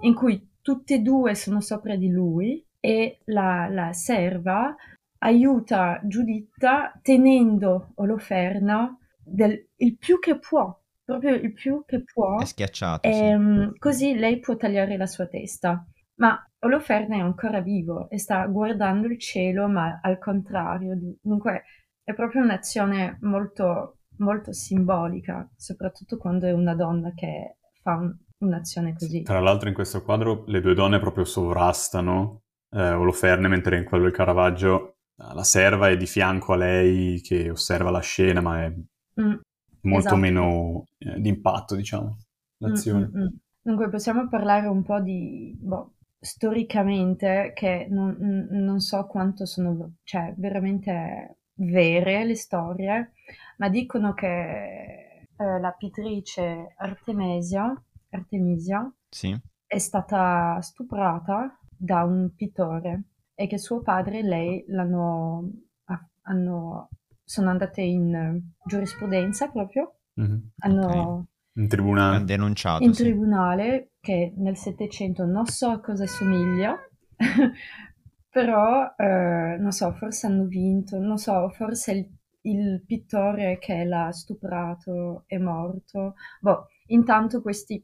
in 0.00 0.14
cui 0.14 0.48
tutte 0.60 0.94
e 0.96 0.98
due 1.00 1.34
sono 1.34 1.60
sopra 1.60 1.96
di 1.96 2.08
lui 2.10 2.64
e 2.80 3.20
la, 3.26 3.68
la 3.68 3.92
serva 3.92 4.74
aiuta 5.18 6.00
Giuditta 6.02 6.98
tenendo 7.02 7.92
Oloferna 7.96 8.96
del, 9.22 9.68
il 9.76 9.96
più 9.96 10.18
che 10.18 10.38
può, 10.38 10.76
proprio 11.04 11.34
il 11.34 11.52
più 11.52 11.84
che 11.86 12.02
può. 12.02 12.38
È 12.40 12.44
schiacciato, 12.46 13.10
sì. 13.10 13.18
Ehm, 13.18 13.76
così 13.78 14.14
lei 14.14 14.40
può 14.40 14.56
tagliare 14.56 14.96
la 14.96 15.06
sua 15.06 15.26
testa. 15.26 15.84
Ma 16.16 16.42
Oloferna 16.60 17.16
è 17.16 17.20
ancora 17.20 17.60
vivo 17.60 18.08
e 18.10 18.18
sta 18.18 18.46
guardando 18.46 19.06
il 19.06 19.18
cielo, 19.18 19.68
ma 19.68 20.00
al 20.02 20.18
contrario. 20.18 20.98
Dunque 21.20 21.64
è 22.02 22.12
proprio 22.14 22.42
un'azione 22.42 23.18
molto, 23.22 24.00
molto 24.18 24.52
simbolica, 24.52 25.48
soprattutto 25.56 26.18
quando 26.18 26.46
è 26.46 26.52
una 26.52 26.74
donna 26.74 27.12
che 27.14 27.56
fa 27.82 27.94
un- 27.94 28.14
un'azione 28.38 28.94
così. 28.94 29.22
Tra 29.22 29.40
l'altro 29.40 29.68
in 29.68 29.74
questo 29.74 30.02
quadro 30.02 30.44
le 30.46 30.60
due 30.60 30.74
donne 30.74 30.98
proprio 30.98 31.24
sovrastano 31.24 32.42
eh, 32.70 32.90
Oloferne, 32.92 33.48
mentre 33.48 33.78
in 33.78 33.84
quello 33.84 34.04
del 34.04 34.12
Caravaggio 34.12 34.96
eh, 35.16 35.34
la 35.34 35.44
serva 35.44 35.88
è 35.88 35.96
di 35.96 36.06
fianco 36.06 36.52
a 36.52 36.56
lei 36.56 37.20
che 37.20 37.50
osserva 37.50 37.90
la 37.90 38.00
scena, 38.00 38.40
ma 38.40 38.64
è 38.64 38.72
Mm, 39.20 39.40
molto 39.82 40.14
Esatto. 40.14 40.16
meno 40.16 40.86
eh, 40.98 41.20
d'impatto, 41.20 41.74
diciamo, 41.76 42.16
l'azione. 42.58 43.12
mm, 43.12 43.18
mm, 43.18 43.22
mm. 43.22 43.26
Dunque 43.62 43.88
possiamo 43.90 44.28
parlare 44.28 44.66
un 44.68 44.82
po' 44.82 45.00
di, 45.00 45.54
boh, 45.60 45.94
storicamente, 46.18 47.52
che 47.54 47.86
non, 47.90 48.16
non 48.50 48.80
so 48.80 49.06
quanto 49.06 49.44
sono, 49.46 49.96
cioè, 50.02 50.34
veramente 50.36 51.36
vere 51.54 52.24
le 52.24 52.36
storie, 52.36 53.12
ma 53.58 53.68
dicono 53.68 54.14
che 54.14 55.26
eh, 55.36 55.60
la 55.60 55.70
pittrice 55.76 56.74
Artemisia, 56.78 57.72
Artemisia 58.10 58.90
Sì? 59.10 59.36
è 59.66 59.78
stata 59.78 60.60
stuprata 60.62 61.58
da 61.80 62.02
un 62.04 62.32
pittore 62.34 63.04
e 63.34 63.46
che 63.46 63.58
suo 63.58 63.80
padre 63.82 64.18
e 64.18 64.22
lei 64.22 64.64
l'hanno, 64.68 65.50
ha- 65.84 66.08
hanno, 66.22 66.90
sono 67.24 67.50
andate 67.50 67.80
in 67.82 68.14
eh, 68.14 68.42
giurisprudenza 68.66 69.48
proprio, 69.48 69.96
Mhm. 70.16 70.50
hanno 70.58 71.26
In 71.56 71.68
Ha 72.12 72.18
tribunale. 72.18 72.24
denunciato, 72.24 72.84
in 72.84 72.92
sì. 72.92 73.02
tribunale 73.02 73.92
che 74.00 74.32
nel 74.36 74.56
Settecento 74.56 75.24
non 75.24 75.46
so 75.46 75.68
a 75.70 75.80
cosa 75.80 76.06
somiglia, 76.06 76.76
però 78.30 78.94
eh, 78.96 79.56
non 79.58 79.72
so, 79.72 79.92
forse 79.94 80.26
hanno 80.26 80.44
vinto, 80.44 80.98
non 80.98 81.18
so, 81.18 81.48
forse 81.50 81.92
il, 81.92 82.08
il 82.42 82.82
pittore 82.86 83.58
che 83.58 83.84
l'ha 83.84 84.10
stuprato 84.12 85.24
è 85.26 85.38
morto. 85.38 86.14
Boh, 86.40 86.66
intanto 86.88 87.42
questi, 87.42 87.82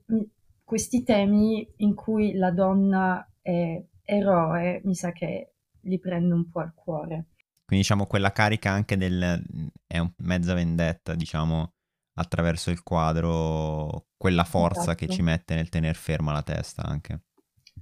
questi 0.63 1.03
temi 1.03 1.67
in 1.79 1.95
cui 1.95 2.35
la 2.35 2.51
donna 2.51 3.27
è 3.47 3.81
eroe 4.03 4.81
mi 4.85 4.95
sa 4.95 5.13
che 5.13 5.53
li 5.83 5.99
prende 5.99 6.35
un 6.35 6.49
po' 6.51 6.61
al 6.61 6.75
cuore. 6.75 7.27
Quindi 7.65 7.85
diciamo 7.85 8.07
quella 8.07 8.33
carica 8.33 8.71
anche 8.71 8.97
del... 8.97 9.43
è 9.87 9.99
un 9.99 10.13
mezza 10.19 10.55
vendetta, 10.55 11.15
diciamo, 11.15 11.73
attraverso 12.15 12.71
il 12.71 12.83
quadro, 12.83 14.07
quella 14.17 14.45
forza 14.45 14.95
che 14.95 15.07
Esatto. 15.07 15.15
ci 15.15 15.23
mette 15.23 15.55
nel 15.55 15.69
tener 15.69 15.97
ferma 15.97 16.33
la 16.33 16.43
testa 16.43 16.83
anche. 16.85 17.23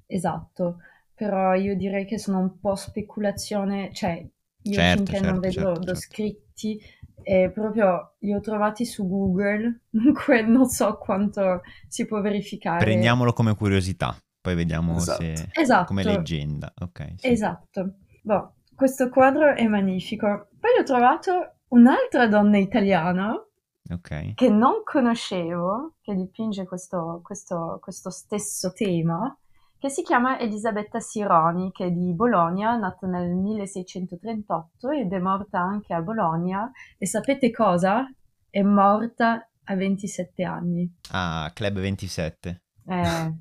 Esatto, 0.06 0.78
però 1.14 1.54
io 1.54 1.76
direi 1.76 2.04
che 2.06 2.18
sono 2.18 2.38
un 2.38 2.58
po' 2.60 2.74
speculazione, 2.74 3.92
cioè 3.92 4.26
io 4.62 4.72
Certo, 4.72 4.86
finché 4.86 5.20
non 5.20 5.34
certo, 5.34 5.40
vedo 5.40 5.50
certo, 5.50 5.80
certo. 5.82 5.94
scritti, 5.94 6.80
e 7.22 7.50
proprio 7.52 8.14
li 8.20 8.32
ho 8.34 8.40
trovati 8.40 8.84
su 8.84 9.06
Google, 9.08 9.80
dunque 9.90 10.42
non 10.42 10.68
so 10.68 10.96
quanto 10.98 11.62
si 11.88 12.06
può 12.06 12.20
verificare. 12.20 12.84
Prendiamolo 12.84 13.32
come 13.32 13.54
curiosità, 13.54 14.16
poi 14.44 14.54
vediamo 14.56 14.94
Esatto. 14.96 15.22
se... 15.22 15.48
Esatto. 15.52 15.84
come 15.86 16.02
leggenda, 16.04 16.70
ok. 16.82 17.14
sì. 17.16 17.28
Esatto. 17.28 17.94
Boh, 18.20 18.56
questo 18.74 19.08
quadro 19.08 19.54
è 19.54 19.66
magnifico. 19.66 20.48
Poi 20.60 20.78
ho 20.78 20.82
trovato 20.82 21.54
un'altra 21.68 22.26
donna 22.28 22.58
italiana 22.58 23.32
Ok, 23.90 24.34
che 24.34 24.50
non 24.50 24.82
conoscevo, 24.84 25.94
che 26.02 26.14
dipinge 26.14 26.66
questo, 26.66 27.20
questo- 27.22 27.78
questo 27.80 28.10
stesso 28.10 28.72
tema, 28.74 29.34
che 29.78 29.88
si 29.88 30.02
chiama 30.02 30.38
Elisabetta 30.38 31.00
Sironi, 31.00 31.72
che 31.72 31.86
è 31.86 31.90
di 31.90 32.12
Bologna, 32.12 32.76
nata 32.76 33.06
nel 33.06 33.30
1638 33.34 34.90
ed 34.90 35.10
è 35.10 35.18
morta 35.20 35.58
anche 35.60 35.94
a 35.94 36.02
Bologna. 36.02 36.70
E 36.98 37.06
sapete 37.06 37.50
cosa? 37.50 38.06
È 38.50 38.60
morta 38.60 39.48
a 39.64 39.74
27 39.74 40.44
anni. 40.44 40.90
Ah, 41.12 41.50
Club 41.54 41.80
27. 41.80 42.62
Eh, 42.86 43.32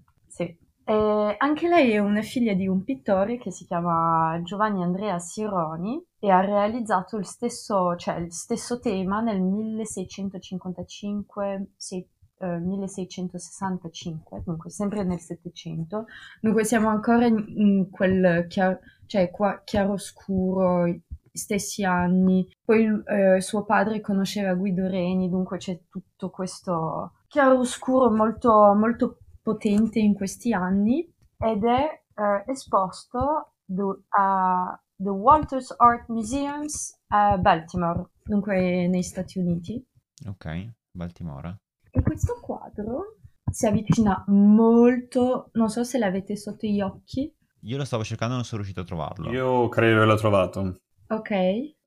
sì. 0.85 0.91
E 0.91 1.35
anche 1.37 1.67
lei 1.67 1.91
è 1.91 1.99
una 1.99 2.21
figlia 2.21 2.53
di 2.53 2.67
un 2.67 2.83
pittore 2.83 3.37
che 3.37 3.51
si 3.51 3.65
chiama 3.65 4.39
Giovanni 4.43 4.83
Andrea 4.83 5.19
Sironi 5.19 6.01
e 6.19 6.29
ha 6.29 6.41
realizzato 6.41 7.17
il 7.17 7.25
stesso, 7.25 7.95
cioè, 7.95 8.17
il 8.17 8.31
stesso 8.31 8.79
tema 8.79 9.21
nel 9.21 9.41
1655, 9.41 11.71
sì, 11.75 12.05
eh, 12.39 12.59
1665, 12.59 14.41
dunque 14.43 14.69
sempre 14.69 15.03
nel 15.03 15.19
Settecento. 15.19 16.05
Dunque 16.41 16.63
siamo 16.63 16.89
ancora 16.89 17.25
in, 17.25 17.43
in 17.47 17.89
quel 17.89 18.45
chiar- 18.47 18.79
cioè, 19.05 19.29
qua, 19.31 19.61
chiaroscuro, 19.63 20.85
stessi 21.31 21.83
anni. 21.83 22.47
Poi 22.63 22.87
eh, 23.05 23.41
suo 23.41 23.63
padre 23.65 24.01
conosceva 24.01 24.53
Guido 24.53 24.87
Reni, 24.87 25.29
dunque 25.29 25.57
c'è 25.57 25.79
tutto 25.89 26.29
questo 26.29 27.11
chiaroscuro 27.33 28.11
molto, 28.11 28.75
molto 28.75 29.17
potente 29.43 29.99
in 29.99 30.15
questi 30.15 30.53
anni 30.53 31.07
ed 31.37 31.63
è 31.65 32.01
eh, 32.15 32.43
esposto 32.51 33.53
du- 33.65 34.01
a 34.09 34.81
The 34.95 35.09
Walters 35.09 35.73
Art 35.77 36.07
Museums 36.07 36.97
a 37.07 37.37
Baltimore, 37.37 38.09
dunque 38.23 38.87
negli 38.87 39.01
Stati 39.03 39.37
Uniti. 39.39 39.85
Ok, 40.27 40.69
Baltimora. 40.91 41.55
E 41.91 42.01
questo 42.01 42.39
quadro 42.41 43.17
si 43.51 43.67
avvicina 43.67 44.23
molto, 44.27 45.49
non 45.53 45.69
so 45.69 45.83
se 45.83 45.97
l'avete 45.99 46.35
sotto 46.37 46.65
gli 46.65 46.79
occhi, 46.81 47.31
Io 47.65 47.77
lo 47.77 47.85
stavo 47.85 48.03
cercando 48.03 48.33
e 48.33 48.37
non 48.37 48.45
sono 48.45 48.61
riuscito 48.61 48.81
a 48.81 48.85
trovarlo. 48.85 49.31
Io 49.31 49.69
credo 49.69 49.99
che 49.99 50.05
l'ho 50.05 50.15
trovato. 50.15 50.77
ok? 51.07 51.31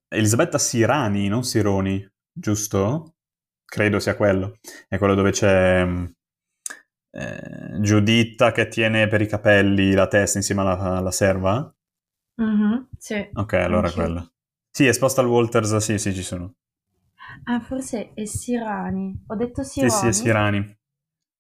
Elisabetta 0.09 0.59
Sirani, 0.59 1.29
non 1.29 1.43
Sironi, 1.45 2.07
giusto? 2.33 3.15
Credo 3.65 3.99
sia 3.99 4.17
quello. 4.17 4.55
È 4.89 4.97
quello 4.99 5.15
dove 5.15 5.33
c'è 5.33 5.85
mm, 5.85 6.05
eh, 7.19 7.81
Giuditta 7.81 8.53
che 8.53 8.69
tiene 8.69 9.09
per 9.09 9.23
i 9.23 9.27
capelli 9.27 9.93
la 9.93 10.07
testa 10.07 10.39
insieme 10.39 10.61
alla, 10.61 10.79
alla 10.79 11.11
serva? 11.11 11.75
Mhm, 12.37 12.89
sì. 12.99 13.29
Ok, 13.33 13.53
allora 13.55 13.91
quello. 13.91 14.33
Sì, 14.71 14.87
esposta 14.87 15.23
al 15.23 15.27
Walters, 15.29 15.77
sì, 15.77 15.99
sì, 15.99 16.15
ci 16.15 16.23
sono. 16.23 16.55
Ah, 17.45 17.61
forse 17.61 18.13
è 18.13 18.25
Sirani. 18.27 19.25
Ho 19.29 19.35
detto 19.35 19.63
Sirani? 19.63 19.91
Sì, 19.91 19.99
sì, 19.99 20.07
è 20.09 20.13
Sirani. 20.13 20.79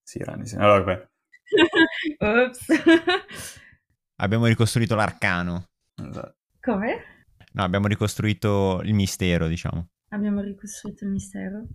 Sirani, 0.02 0.47
sì. 0.47 0.56
Allora, 0.56 0.83
beh. 0.83 1.09
Ops. 2.18 2.66
Abbiamo 4.16 4.47
ricostruito 4.47 4.95
l'arcano. 4.95 5.66
Esatto. 5.95 6.37
Come? 6.61 7.26
No, 7.52 7.62
abbiamo 7.62 7.87
ricostruito 7.87 8.80
il 8.83 8.95
mistero, 8.95 9.47
diciamo. 9.47 9.88
Abbiamo 10.09 10.40
ricostruito 10.40 11.04
il 11.04 11.11
mistero. 11.11 11.66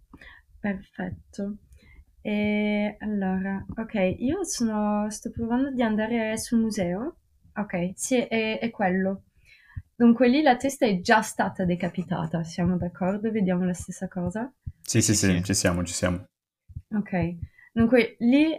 Perfetto. 0.59 1.57
E 2.21 2.95
allora, 2.99 3.65
ok, 3.77 4.15
io 4.19 4.43
sono, 4.43 5.09
sto 5.09 5.31
provando 5.31 5.71
di 5.71 5.81
andare 5.83 6.37
sul 6.37 6.59
museo. 6.59 7.17
Ok, 7.55 7.91
sì, 7.95 8.17
è, 8.17 8.59
è 8.59 8.69
quello. 8.71 9.23
Dunque 9.95 10.27
lì 10.29 10.41
la 10.41 10.55
testa 10.57 10.85
è 10.85 10.99
già 11.01 11.21
stata 11.21 11.65
decapitata, 11.65 12.43
siamo 12.43 12.77
d'accordo? 12.77 13.31
Vediamo 13.31 13.65
la 13.65 13.73
stessa 13.73 14.07
cosa? 14.07 14.51
Sì, 14.83 15.01
sì, 15.01 15.15
Sì, 15.15 15.41
ci 15.43 15.53
siamo, 15.55 15.83
ci 15.83 15.93
siamo. 15.93 16.23
Ok, 16.93 17.35
dunque 17.73 18.15
lì, 18.19 18.49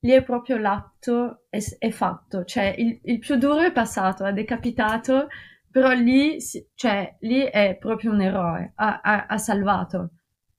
lì 0.00 0.10
è 0.12 0.22
proprio 0.22 0.56
l'atto, 0.58 1.44
è, 1.48 1.58
è 1.78 1.90
fatto, 1.90 2.44
cioè 2.44 2.74
il, 2.78 3.00
il 3.04 3.18
più 3.18 3.36
duro 3.36 3.60
è 3.62 3.72
passato, 3.72 4.24
ha 4.24 4.30
decapitato, 4.32 5.28
però 5.70 5.90
lì, 5.92 6.38
cioè, 6.74 7.16
lì 7.20 7.40
è 7.42 7.76
proprio 7.80 8.12
un 8.12 8.20
eroe, 8.22 8.72
ha, 8.76 9.00
ha- 9.02 9.26
ha 9.26 9.38
salvato, 9.38 10.10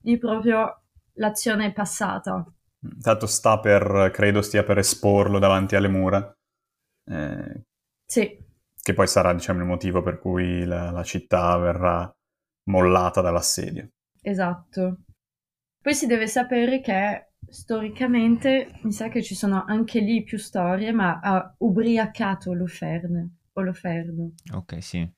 lì 0.02 0.18
proprio 0.18 0.82
l'azione 1.16 1.66
è 1.66 1.72
passata. 1.72 2.44
Tanto 3.02 3.26
sta 3.26 3.60
per, 3.60 4.10
credo 4.14 4.40
stia 4.40 4.62
per 4.64 4.78
esporlo 4.78 5.38
davanti 5.38 5.76
alle 5.76 5.88
mura, 5.88 6.34
eh, 7.10 7.62
Sì, 8.08 8.38
che 8.82 8.94
poi 8.94 9.06
sarà, 9.06 9.34
diciamo, 9.34 9.60
il 9.60 9.66
motivo 9.66 10.00
per 10.02 10.18
cui 10.18 10.64
la, 10.64 10.90
la 10.90 11.02
città 11.02 11.58
verrà 11.58 12.10
mollata 12.70 13.20
dall'assedio. 13.20 13.90
esatto. 14.22 14.98
Poi 15.80 15.94
si 15.94 16.06
deve 16.06 16.26
sapere 16.26 16.80
che 16.80 17.30
storicamente 17.48 18.72
mi 18.82 18.92
sa 18.92 19.08
che 19.08 19.22
ci 19.22 19.34
sono 19.34 19.64
anche 19.66 20.00
lì 20.00 20.22
più 20.24 20.38
storie, 20.38 20.92
ma 20.92 21.20
ha 21.20 21.54
ubriacato 21.58 22.52
Luferne, 22.52 23.36
o 23.54 23.62
Loferno. 23.62 24.32
Ok, 24.54 24.82
sì. 24.82 25.08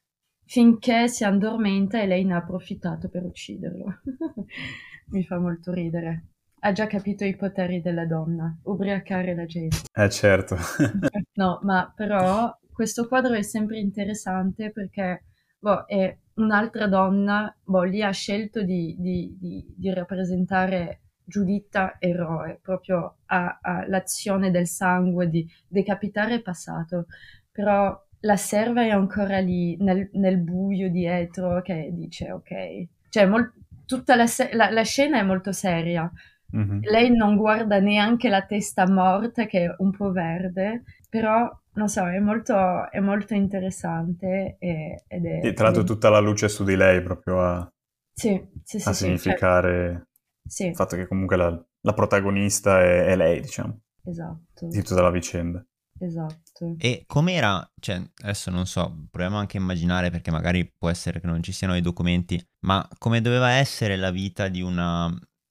finché 0.44 1.06
si 1.06 1.22
addormenta 1.22 2.00
e 2.02 2.06
lei 2.08 2.24
ne 2.24 2.34
ha 2.34 2.38
approfittato 2.38 3.08
per 3.08 3.22
ucciderlo. 3.24 4.00
Mi 5.10 5.24
fa 5.24 5.38
molto 5.38 5.72
ridere. 5.72 6.24
Ha 6.60 6.72
già 6.72 6.86
capito 6.86 7.24
i 7.24 7.36
poteri 7.36 7.80
della 7.80 8.04
donna, 8.04 8.56
ubriacare 8.64 9.34
la 9.34 9.46
gente. 9.46 9.76
Eh, 9.94 10.08
certo. 10.10 10.56
No, 11.34 11.60
ma 11.62 11.92
però 11.94 12.56
questo 12.72 13.06
quadro 13.06 13.34
è 13.34 13.42
sempre 13.42 13.78
interessante 13.78 14.70
perché 14.72 15.24
boh, 15.58 15.84
è 15.86 16.16
un'altra 16.34 16.88
donna, 16.88 17.54
boh, 17.62 17.82
lì 17.84 18.02
ha 18.02 18.10
scelto 18.10 18.62
di, 18.62 18.96
di- 18.98 19.36
di- 19.38 19.74
di 19.76 19.92
rappresentare 19.92 21.00
Giuditta 21.24 21.96
eroe, 21.98 22.58
proprio 22.62 23.18
a- 23.26 23.58
a 23.60 23.86
l'azione 23.86 24.50
del 24.50 24.66
sangue, 24.66 25.28
di 25.28 25.46
decapitare 25.68 26.34
il 26.34 26.42
passato, 26.42 27.06
però 27.52 27.96
la 28.20 28.36
serva 28.36 28.82
è 28.82 28.88
ancora 28.90 29.38
lì 29.38 29.76
nel, 29.76 30.08
nel 30.14 30.38
buio 30.38 30.90
dietro 30.90 31.60
che 31.62 31.90
dice 31.92 32.32
ok, 32.32 32.86
cioè 33.10 33.26
mol- 33.26 33.52
tutta 33.88 34.14
la, 34.16 34.26
se- 34.26 34.50
la- 34.54 34.70
la 34.70 34.82
scena 34.84 35.18
è 35.18 35.22
molto 35.22 35.52
seria, 35.52 36.10
Mhm. 36.52 36.88
lei 36.90 37.10
non 37.14 37.36
guarda 37.36 37.78
neanche 37.80 38.28
la 38.28 38.44
testa 38.46 38.86
morta 38.88 39.46
che 39.46 39.64
è 39.64 39.74
un 39.78 39.90
po' 39.92 40.12
verde, 40.12 40.84
però 41.08 41.50
non 41.74 41.88
so, 41.88 42.06
è 42.08 42.18
molto, 42.20 42.90
è 42.90 43.00
molto 43.00 43.34
interessante 43.34 44.56
e- 44.58 45.04
ed 45.08 45.26
è... 45.26 45.38
Sì, 45.40 45.52
tra 45.52 45.64
l'altro 45.64 45.82
è- 45.82 45.84
tutta 45.84 46.10
la 46.10 46.20
luce 46.20 46.48
su 46.48 46.62
di 46.62 46.76
lei 46.76 47.02
proprio 47.02 47.40
a, 47.42 47.72
Sì, 48.12 48.38
sì, 48.64 48.78
sì, 48.80 48.88
a 48.88 48.92
significare 48.92 50.08
sì, 50.46 50.66
il 50.68 50.76
fatto 50.76 50.96
che 50.96 51.06
comunque 51.06 51.36
la, 51.36 51.66
la 51.80 51.94
protagonista 51.94 52.80
è, 52.82 53.06
è 53.06 53.16
lei, 53.16 53.40
diciamo, 53.40 53.80
esatto, 54.04 54.66
di 54.68 54.82
tutta 54.82 55.02
la 55.02 55.10
vicenda. 55.10 55.64
Esatto. 55.98 56.74
E 56.78 57.04
com'era, 57.06 57.68
cioè, 57.80 58.02
adesso 58.22 58.50
non 58.50 58.66
so, 58.66 59.06
proviamo 59.10 59.36
anche 59.36 59.56
a 59.58 59.60
immaginare 59.60 60.10
perché 60.10 60.30
magari 60.30 60.70
può 60.76 60.88
essere 60.88 61.20
che 61.20 61.26
non 61.26 61.42
ci 61.42 61.52
siano 61.52 61.76
i 61.76 61.80
documenti, 61.80 62.42
ma 62.66 62.86
come 62.98 63.20
doveva 63.20 63.50
essere 63.50 63.96
la 63.96 64.10
vita 64.10 64.48
di 64.48 64.60
una 64.62 65.08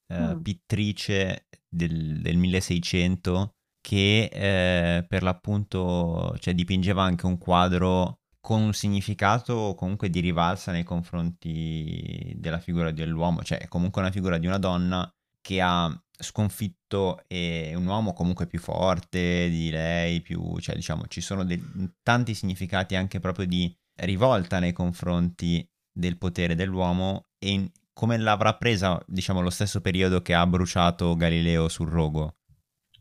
eh, 0.09 0.35
Mm. 0.35 0.41
pittrice 0.41 1.47
del, 1.67 2.21
del 2.21 2.37
1600 2.37 3.55
che 3.81 4.29
eh, 4.31 5.05
per 5.05 5.23
l'appunto, 5.23 6.35
cioè, 6.39 6.53
dipingeva 6.53 7.03
anche 7.03 7.25
un 7.25 7.37
quadro 7.37 8.19
con 8.39 8.61
un 8.61 8.73
significato 8.73 9.75
comunque 9.75 10.09
di 10.09 10.21
rivalsa 10.21 10.71
nei 10.71 10.83
confronti 10.83 12.33
della 12.37 12.59
figura 12.59 12.91
dell'uomo, 12.91 13.43
cioè 13.43 13.67
comunque 13.67 14.01
una 14.01 14.11
figura 14.11 14.37
di 14.37 14.47
una 14.47 14.57
donna 14.57 15.09
che 15.47 15.61
ha 15.61 15.89
sconfitto 16.19 17.23
eh, 17.25 17.73
un 17.73 17.85
uomo 17.85 18.11
comunque 18.11 18.47
più 18.47 18.59
forte 18.59 19.47
di 19.49 19.69
lei, 19.69 20.19
più, 20.19 20.59
cioè 20.59 20.75
diciamo 20.75 21.05
ci 21.07 21.21
sono 21.21 21.45
dei- 21.45 21.63
tanti 22.03 22.33
significati 22.33 22.95
anche 22.97 23.21
proprio 23.21 23.45
di 23.45 23.73
rivolta 24.01 24.59
nei 24.59 24.73
confronti 24.73 25.65
del 25.89 26.17
potere 26.17 26.53
dell'uomo 26.53 27.27
e 27.39 27.49
in- 27.51 27.71
come 27.93 28.17
l'avrà 28.17 28.55
presa 28.57 29.01
diciamo 29.07 29.39
lo 29.39 29.49
stesso 29.49 29.79
periodo 29.79 30.21
che 30.21 30.33
ha 30.33 30.45
bruciato 30.45 31.15
Galileo 31.15 31.69
sul 31.69 31.87
rogo. 31.87 32.35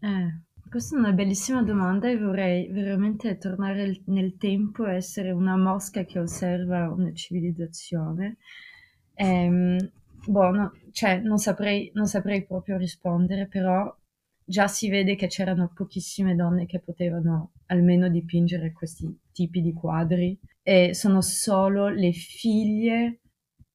Eh, 0.00 0.42
questa 0.70 0.94
è 0.94 0.98
una 1.00 1.10
bellissima 1.12 1.64
domanda 1.64 2.08
e 2.08 2.16
vorrei 2.16 2.68
veramente 2.70 3.38
tornare 3.38 4.02
nel 4.06 4.36
tempo 4.36 4.86
e 4.86 4.94
essere 4.94 5.32
una 5.32 5.56
mosca 5.56 6.04
che 6.04 6.20
osserva 6.20 6.92
una 6.92 7.12
civilizzazione. 7.12 8.36
Ehm, 9.14 9.90
boh, 10.26 10.50
no, 10.50 10.72
cioè, 10.92 11.18
non 11.20 11.38
saprei, 11.38 11.90
non 11.94 12.06
saprei 12.06 12.44
proprio 12.44 12.76
rispondere, 12.76 13.46
però 13.46 13.94
già 14.44 14.68
si 14.68 14.88
vede 14.88 15.16
che 15.16 15.26
c'erano 15.26 15.72
pochissime 15.74 16.34
donne 16.36 16.66
che 16.66 16.80
potevano 16.80 17.52
almeno 17.66 18.08
dipingere 18.08 18.72
questi 18.72 19.20
tipi 19.32 19.60
di 19.60 19.72
quadri 19.72 20.38
e 20.62 20.94
sono 20.94 21.20
solo 21.20 21.88
le 21.88 22.12
figlie 22.12 23.20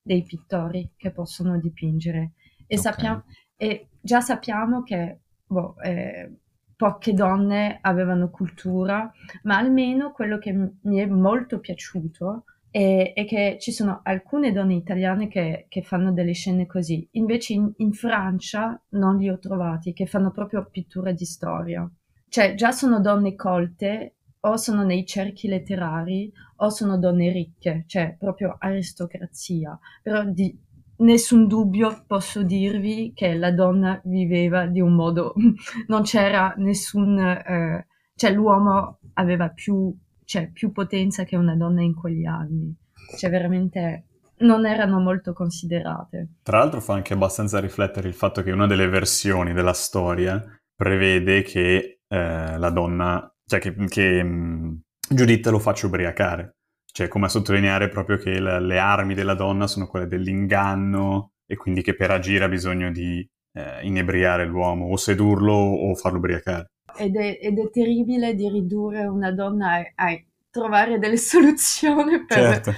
dei 0.02 0.24
pittori 0.24 0.92
che 0.96 1.12
possono 1.12 1.60
dipingere. 1.60 2.34
E, 2.68 2.76
Ok. 2.76 2.82
sappiamo, 2.82 3.24
e 3.56 3.90
già 4.00 4.22
sappiamo 4.22 4.82
che 4.84 5.20
boh, 5.46 5.76
eh, 5.82 6.32
poche 6.76 7.14
donne 7.14 7.78
avevano 7.82 8.30
cultura, 8.30 9.12
ma 9.44 9.58
almeno 9.58 10.12
quello 10.12 10.38
che 10.40 10.52
mi 10.54 10.98
è 10.98 11.06
molto 11.06 11.60
piaciuto 11.60 12.46
è, 12.72 13.12
è 13.14 13.26
che 13.26 13.58
ci 13.60 13.72
sono 13.72 14.00
alcune 14.04 14.52
donne 14.52 14.74
italiane 14.76 15.28
che, 15.28 15.66
che 15.68 15.82
fanno 15.84 16.12
delle 16.12 16.34
scene 16.34 16.66
così. 16.66 17.08
Invece 17.12 17.54
in, 17.54 17.72
in 17.78 17.92
Francia 17.94 18.82
non 18.92 19.18
li 19.18 19.30
ho 19.30 19.38
trovati, 19.38 19.94
che 19.94 20.08
fanno 20.08 20.32
proprio 20.32 20.68
pittura 20.72 21.12
di 21.12 21.26
storia. 21.26 21.88
Cioè, 22.30 22.56
già 22.56 22.72
sono 22.72 23.02
donne 23.02 23.36
colte, 23.36 24.16
o 24.44 24.58
sono 24.58 24.84
nei 24.84 25.06
cerchi 25.06 25.48
letterari, 25.48 26.32
o 26.58 26.70
sono 26.70 26.98
donne 26.98 27.32
ricche, 27.32 27.84
cioè 27.88 28.16
proprio 28.18 28.56
aristocrazia. 28.58 29.78
Però 30.02 30.24
di 30.24 30.58
nessun 30.98 31.48
dubbio 31.48 32.04
posso 32.08 32.44
dirvi 32.44 33.12
che 33.14 33.34
la 33.34 33.52
donna 33.52 34.00
viveva 34.06 34.66
di 34.66 34.80
un 34.80 34.94
modo, 34.94 35.34
non 35.88 36.04
c'era 36.04 36.54
nessun, 36.58 37.20
eh, 37.20 37.88
cioè 38.16 38.32
l'uomo 38.32 39.00
aveva 39.14 39.50
più, 39.50 39.94
cioè, 40.32 40.50
più 40.50 40.72
potenza 40.72 41.26
che 41.26 41.36
una 41.36 41.58
donna 41.58 41.82
in 41.82 41.94
quegli 41.94 42.24
anni, 42.24 42.74
cioè 43.18 43.30
veramente 43.30 44.06
non 44.38 44.66
erano 44.66 45.02
molto 45.02 45.34
considerate. 45.34 46.36
Tra 46.42 46.60
l'altro 46.60 46.80
fa 46.80 46.94
anche 46.94 47.12
abbastanza 47.12 47.60
riflettere 47.60 48.08
il 48.08 48.14
fatto 48.14 48.42
che 48.42 48.52
una 48.52 48.66
delle 48.66 48.88
versioni 48.88 49.52
della 49.52 49.74
storia 49.74 50.42
prevede 50.74 51.42
che 51.42 52.00
eh, 52.08 52.58
la 52.58 52.70
donna, 52.70 53.30
cioè 53.46 53.60
che, 53.60 53.76
che 53.90 54.24
mh, 54.24 54.80
Giuditta 55.10 55.50
lo 55.50 55.60
faccia 55.60 55.88
ubriacare. 55.88 56.56
Cioè, 56.90 57.10
come 57.10 57.26
a 57.26 57.30
sottolineare 57.30 57.90
proprio 57.90 58.16
che 58.16 58.40
la- 58.40 58.60
le 58.60 58.80
armi 58.80 59.14
della 59.14 59.36
donna 59.36 59.68
sono 59.68 59.88
quelle 59.88 60.08
dell'inganno 60.08 61.32
e 61.46 61.58
quindi 61.58 61.82
che 61.82 61.94
per 61.94 62.10
agire 62.10 62.46
ha 62.46 62.50
bisogno 62.50 62.90
di 62.90 63.28
eh, 63.54 63.86
inebriare 63.86 64.46
l'uomo, 64.46 64.86
o 64.86 64.96
sedurlo 64.96 65.52
o 65.52 65.94
farlo 65.94 66.20
ubriacare. 66.20 66.71
Ed 66.96 67.16
è, 67.16 67.40
ed 67.42 67.60
è 67.60 67.70
terribile 67.70 68.34
di 68.36 68.50
ridurre 68.50 69.06
una 69.06 69.32
donna 69.32 69.76
a, 69.76 69.92
a 69.96 70.22
trovare 70.50 71.00
delle 71.00 71.18
soluzioni 71.18 72.26
per, 72.26 72.62
Certo. 72.62 72.74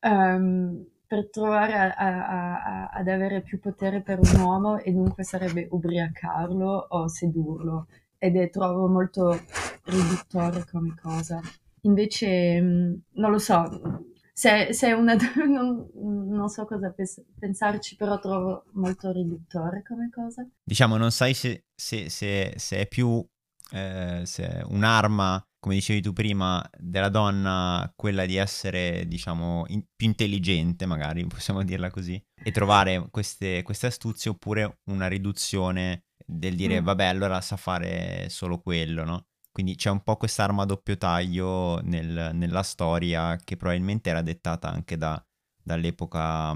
ehm, 0.00 0.84
per 1.06 1.28
trovare 1.30 1.74
a- 1.74 1.94
a- 1.94 2.62
a- 2.62 2.88
ad 2.92 3.08
avere 3.08 3.42
più 3.42 3.58
potere 3.60 4.00
per 4.00 4.18
un 4.18 4.40
uomo 4.40 4.78
e 4.78 4.92
dunque 4.92 5.24
sarebbe 5.24 5.66
ubriacarlo 5.70 6.86
o 6.88 7.08
sedurlo 7.08 7.86
ed 8.18 8.36
è 8.36 8.48
trovo 8.50 8.86
molto 8.88 9.38
riduttore 9.84 10.64
come 10.70 10.94
cosa. 11.00 11.40
Invece, 11.82 12.60
mh, 12.60 13.00
non 13.14 13.30
lo 13.32 13.38
so, 13.38 14.04
se, 14.32 14.72
se 14.72 14.88
è 14.88 14.92
una 14.92 15.14
non, 15.46 15.88
non 15.94 16.48
so 16.48 16.64
cosa 16.64 16.94
pensarci, 17.38 17.96
però 17.96 18.18
trovo 18.18 18.64
molto 18.72 19.10
riduttore 19.12 19.82
come 19.86 20.08
cosa. 20.10 20.46
Diciamo 20.64 20.96
non 20.96 21.10
sai 21.10 21.34
se, 21.34 21.64
se- 21.74 22.08
se- 22.08 22.54
se 22.56 22.76
è 22.78 22.86
più 22.86 23.24
eh, 23.72 24.24
un'arma, 24.66 25.44
come 25.58 25.74
dicevi 25.74 26.00
tu 26.02 26.12
prima, 26.12 26.64
della 26.78 27.08
donna, 27.08 27.90
quella 27.96 28.26
di 28.26 28.36
essere, 28.36 29.06
diciamo, 29.06 29.64
in, 29.68 29.84
più 29.94 30.06
intelligente, 30.06 30.86
magari 30.86 31.24
possiamo 31.28 31.62
dirla 31.62 31.90
così, 31.90 32.22
e 32.42 32.50
trovare 32.50 33.08
queste, 33.10 33.62
queste 33.62 33.86
astuzie, 33.86 34.30
oppure 34.30 34.80
una 34.84 35.08
riduzione 35.08 36.04
del 36.24 36.54
dire, 36.54 36.80
mm. 36.80 36.84
vabbè, 36.84 37.04
allora 37.04 37.40
sa 37.40 37.56
fare 37.56 38.28
solo 38.28 38.60
quello, 38.60 39.04
no? 39.04 39.26
Quindi 39.50 39.74
c'è 39.74 39.90
un 39.90 40.02
po' 40.02 40.16
quest'arma 40.16 40.62
a 40.62 40.66
doppio 40.66 40.96
taglio 40.96 41.78
nel, 41.82 42.30
nella 42.32 42.62
storia 42.62 43.36
che 43.36 43.56
probabilmente 43.58 44.08
era 44.08 44.22
dettata 44.22 44.70
anche 44.70 44.96
da, 44.96 45.22
dall'epoca 45.62 46.52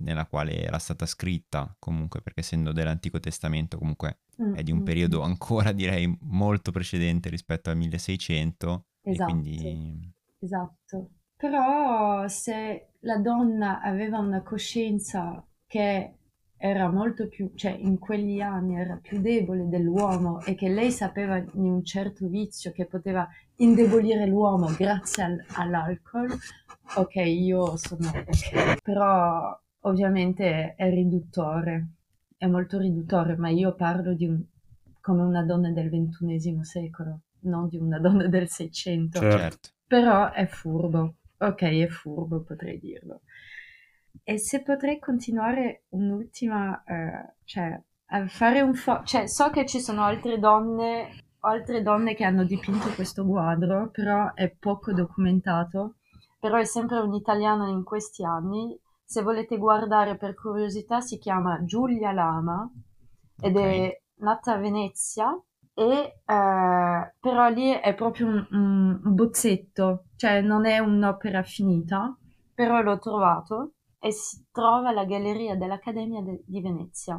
nella 0.00 0.26
quale 0.26 0.62
era 0.62 0.78
stata 0.78 1.06
scritta, 1.06 1.74
comunque, 1.78 2.20
perché 2.20 2.40
essendo 2.40 2.72
dell'Antico 2.72 3.20
Testamento 3.20 3.78
comunque 3.78 4.18
mm, 4.40 4.54
è 4.54 4.62
di 4.62 4.72
un 4.72 4.80
mm, 4.80 4.84
periodo 4.84 5.22
ancora 5.22 5.72
direi 5.72 6.16
molto 6.22 6.70
precedente 6.70 7.28
rispetto 7.28 7.70
al 7.70 7.76
1600. 7.76 8.86
Esatto. 9.02 9.30
Quindi... 9.30 10.12
Esatto. 10.38 11.10
Però 11.36 12.26
se 12.28 12.92
la 13.00 13.18
donna 13.18 13.80
aveva 13.80 14.18
una 14.18 14.42
coscienza 14.42 15.44
che 15.66 16.14
era 16.56 16.90
molto 16.90 17.28
più, 17.28 17.50
cioè 17.54 17.72
in 17.78 17.98
quegli 17.98 18.40
anni 18.40 18.78
era 18.78 18.98
più 19.00 19.20
debole 19.20 19.68
dell'uomo 19.68 20.40
e 20.42 20.54
che 20.54 20.68
lei 20.70 20.90
sapeva 20.90 21.38
di 21.38 21.50
un 21.54 21.84
certo 21.84 22.26
vizio 22.26 22.72
che 22.72 22.86
poteva 22.86 23.28
indebolire 23.56 24.26
l'uomo 24.26 24.72
grazie 24.74 25.22
al, 25.24 25.44
all'alcol, 25.56 26.28
ok, 26.96 27.14
io 27.16 27.76
sono 27.76 28.08
ok. 28.08 28.82
Però 28.82 29.60
ovviamente 29.80 30.74
è 30.74 30.90
riduttore, 30.90 31.88
è 32.36 32.46
molto 32.46 32.78
riduttore, 32.78 33.36
ma 33.36 33.48
io 33.48 33.74
parlo 33.74 34.14
di 34.14 34.26
un, 34.26 34.42
come 35.00 35.22
una 35.22 35.42
donna 35.42 35.70
del 35.70 35.90
ventunesimo 35.90 36.64
secolo, 36.64 37.20
non 37.40 37.68
di 37.68 37.76
una 37.76 37.98
donna 37.98 38.26
del 38.26 38.48
Seicento. 38.48 39.20
Certo. 39.20 39.70
Però 39.86 40.32
è 40.32 40.46
furbo, 40.46 41.16
ok, 41.38 41.62
è 41.62 41.86
furbo, 41.88 42.42
potrei 42.42 42.78
dirlo. 42.78 43.22
E 44.22 44.38
se 44.38 44.62
potrei 44.62 44.98
continuare 44.98 45.84
un'ultima, 45.90 46.82
eh, 46.84 47.34
cioè, 47.44 47.78
a 48.06 48.26
fare 48.26 48.60
un 48.60 48.74
fo- 48.74 49.02
cioè, 49.04 49.26
so 49.26 49.50
che 49.50 49.66
ci 49.66 49.80
sono 49.80 50.02
altre 50.02 50.38
donne, 50.38 51.08
altre 51.40 51.82
donne 51.82 52.14
che 52.14 52.24
hanno 52.24 52.44
dipinto 52.44 52.88
questo 52.94 53.26
quadro, 53.26 53.90
però 53.90 54.32
è 54.34 54.48
poco 54.50 54.92
documentato, 54.92 55.96
però 56.44 56.58
è 56.58 56.64
sempre 56.66 56.98
un'italiana 56.98 57.70
in 57.70 57.84
questi 57.84 58.22
anni. 58.22 58.78
Se 59.02 59.22
volete 59.22 59.56
guardare 59.56 60.18
per 60.18 60.34
curiosità, 60.34 61.00
si 61.00 61.16
chiama 61.16 61.64
Giulia 61.64 62.12
Lama 62.12 62.70
ed 63.40 63.56
okay. 63.56 63.80
è 63.80 64.02
nata 64.16 64.52
a 64.52 64.58
Venezia 64.58 65.42
e 65.72 66.20
eh, 66.22 67.14
però 67.18 67.48
lì 67.48 67.70
è 67.70 67.94
proprio 67.94 68.26
un, 68.26 68.46
un 68.50 69.14
bozzetto, 69.14 70.08
cioè 70.16 70.42
non 70.42 70.66
è 70.66 70.80
un'opera 70.80 71.42
finita, 71.42 72.14
però 72.52 72.82
l'ho 72.82 72.98
trovato 72.98 73.76
e 73.98 74.12
si 74.12 74.46
trova 74.52 74.90
alla 74.90 75.06
Galleria 75.06 75.56
dell'Accademia 75.56 76.20
de- 76.20 76.42
di 76.44 76.60
Venezia. 76.60 77.14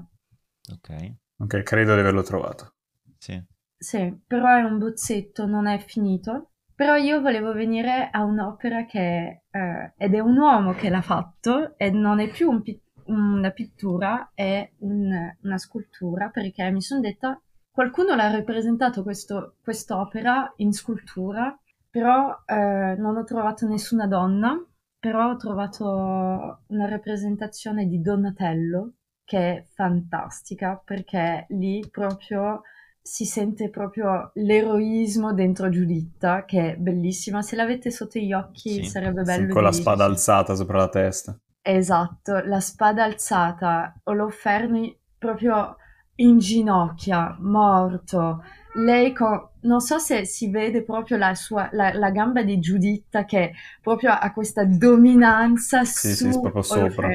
Ok. 0.72 1.16
Ok, 1.38 1.64
credo 1.64 1.96
di 1.96 2.00
averlo 2.00 2.22
trovato. 2.22 2.76
Sì. 3.18 3.44
Sì, 3.76 4.22
però 4.28 4.56
è 4.56 4.62
un 4.62 4.78
bozzetto, 4.78 5.48
non 5.48 5.66
è 5.66 5.80
finito. 5.80 6.52
Però 6.76 6.96
io 6.96 7.22
volevo 7.22 7.54
venire 7.54 8.10
a 8.12 8.24
un'opera 8.24 8.86
che, 8.86 9.44
eh, 9.50 9.94
ed 9.98 10.14
è 10.14 10.20
un 10.20 10.38
uomo 10.38 10.74
che 10.74 10.90
l'ha 10.90 11.02
fatto, 11.02 11.78
e 11.78 11.90
non 11.90 12.20
è 12.20 12.30
più 12.30 12.50
un 12.50 12.62
pi- 12.62 12.82
una 13.06 13.52
pittura, 13.52 14.32
è 14.34 14.70
un, 14.80 15.36
una 15.42 15.58
scultura, 15.58 16.30
perché 16.30 16.70
mi 16.72 16.82
sono 16.82 17.00
detta, 17.02 17.40
qualcuno 17.72 18.16
l'ha 18.16 18.30
rappresentato 18.32 19.04
questo, 19.04 19.56
quest'opera 19.64 20.52
in 20.58 20.74
scultura, 20.74 21.58
però 21.90 22.44
eh, 22.46 22.96
non 22.98 23.16
ho 23.16 23.24
trovato 23.24 23.68
nessuna 23.68 24.06
donna, 24.08 24.58
però 25.00 25.30
ho 25.30 25.38
trovato 25.38 26.64
una 26.68 26.90
rappresentazione 26.90 27.86
di 27.86 28.02
Donatello 28.02 28.96
che 29.24 29.38
è 29.38 29.66
fantastica 29.74 30.82
perché 30.84 31.46
lì 31.50 31.88
proprio 31.90 32.62
si 33.08 33.24
sente 33.26 33.70
proprio 33.70 34.32
l'eroismo 34.34 35.32
dentro 35.32 35.70
Giuditta 35.70 36.44
che 36.44 36.72
è 36.72 36.76
bellissima. 36.76 37.44
Se 37.44 37.56
l'avete 37.56 37.91
sotto 37.91 38.18
gli 38.18 38.34
occhi 38.34 38.82
sì, 38.82 38.84
sarebbe 38.86 39.22
bello. 39.22 39.46
Sì, 39.46 39.54
con 39.54 39.62
la 39.62 39.72
spada 39.72 40.06
alzata 40.06 40.56
sopra 40.56 40.80
la 40.80 40.89
testa. 40.89 41.38
Esatto, 41.62 42.39
la 42.44 42.60
spada 42.60 43.04
alzata, 43.04 43.94
Oloferni 44.06 44.98
proprio 45.20 45.78
in 46.15 46.39
ginocchia, 46.39 47.38
morto, 47.41 48.44
lei 48.74 49.13
con, 49.13 49.50
non 49.62 49.82
so 49.82 50.00
se 50.00 50.26
si 50.26 50.50
vede 50.50 50.84
proprio 50.84 51.18
la, 51.18 51.36
sua, 51.36 51.70
la, 51.74 51.94
la 51.94 52.10
gamba 52.10 52.41
di 52.41 52.60
Giuditta 52.60 53.26
che 53.26 53.52
proprio 53.82 54.13
ha 54.13 54.34
questa 54.34 54.65
dominanza 54.65 55.84
sì, 55.86 56.15
su 56.15 56.32
sì, 56.32 56.39
proprio 56.39 56.63
sopra. 56.63 57.10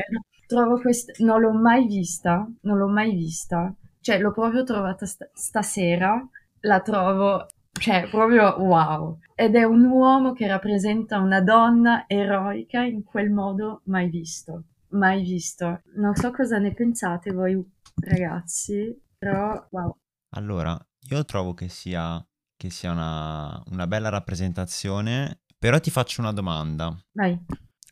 Trovo 0.47 0.81
questa, 0.81 1.13
non 1.19 1.41
l'ho 1.41 1.53
mai 1.53 1.87
vista, 1.87 2.49
non 2.63 2.79
l'ho 2.79 2.89
mai 2.89 3.13
vista, 3.15 3.75
cioè 4.11 4.19
l'ho 4.19 4.33
proprio 4.33 4.65
trovata 4.65 5.07
st- 5.07 5.31
stasera, 5.33 6.21
la 6.63 6.81
trovo, 6.81 7.47
cioè 7.71 8.09
proprio 8.11 8.57
wow. 8.59 9.21
Ed 9.37 9.55
è 9.55 9.63
un 9.63 9.85
uomo 9.85 10.33
che 10.33 10.49
rappresenta 10.49 11.19
una 11.19 11.41
donna 11.41 12.07
eroica 12.09 12.83
in 12.83 13.05
quel 13.05 13.31
modo 13.31 13.83
mai 13.85 14.11
visto, 14.11 14.65
mai 14.89 15.23
visto. 15.23 15.83
Non 15.95 16.17
so 16.17 16.33
cosa 16.33 16.59
ne 16.59 16.75
pensate 16.75 17.31
voi 17.31 17.65
ragazzi, 18.03 19.01
però 19.17 19.65
wow. 19.71 19.97
Allora, 20.31 20.77
io 21.09 21.25
trovo 21.25 21.55
che 21.55 21.69
sia, 21.69 22.21
che 22.57 22.69
sia 22.69 22.91
una, 22.91 23.63
una 23.67 23.87
bella 23.87 24.09
rappresentazione, 24.09 25.43
però 25.57 25.79
ti 25.79 25.93
faccio 25.93 26.21
una 26.21 26.33
domanda. 26.33 26.93
Vai. 27.13 27.39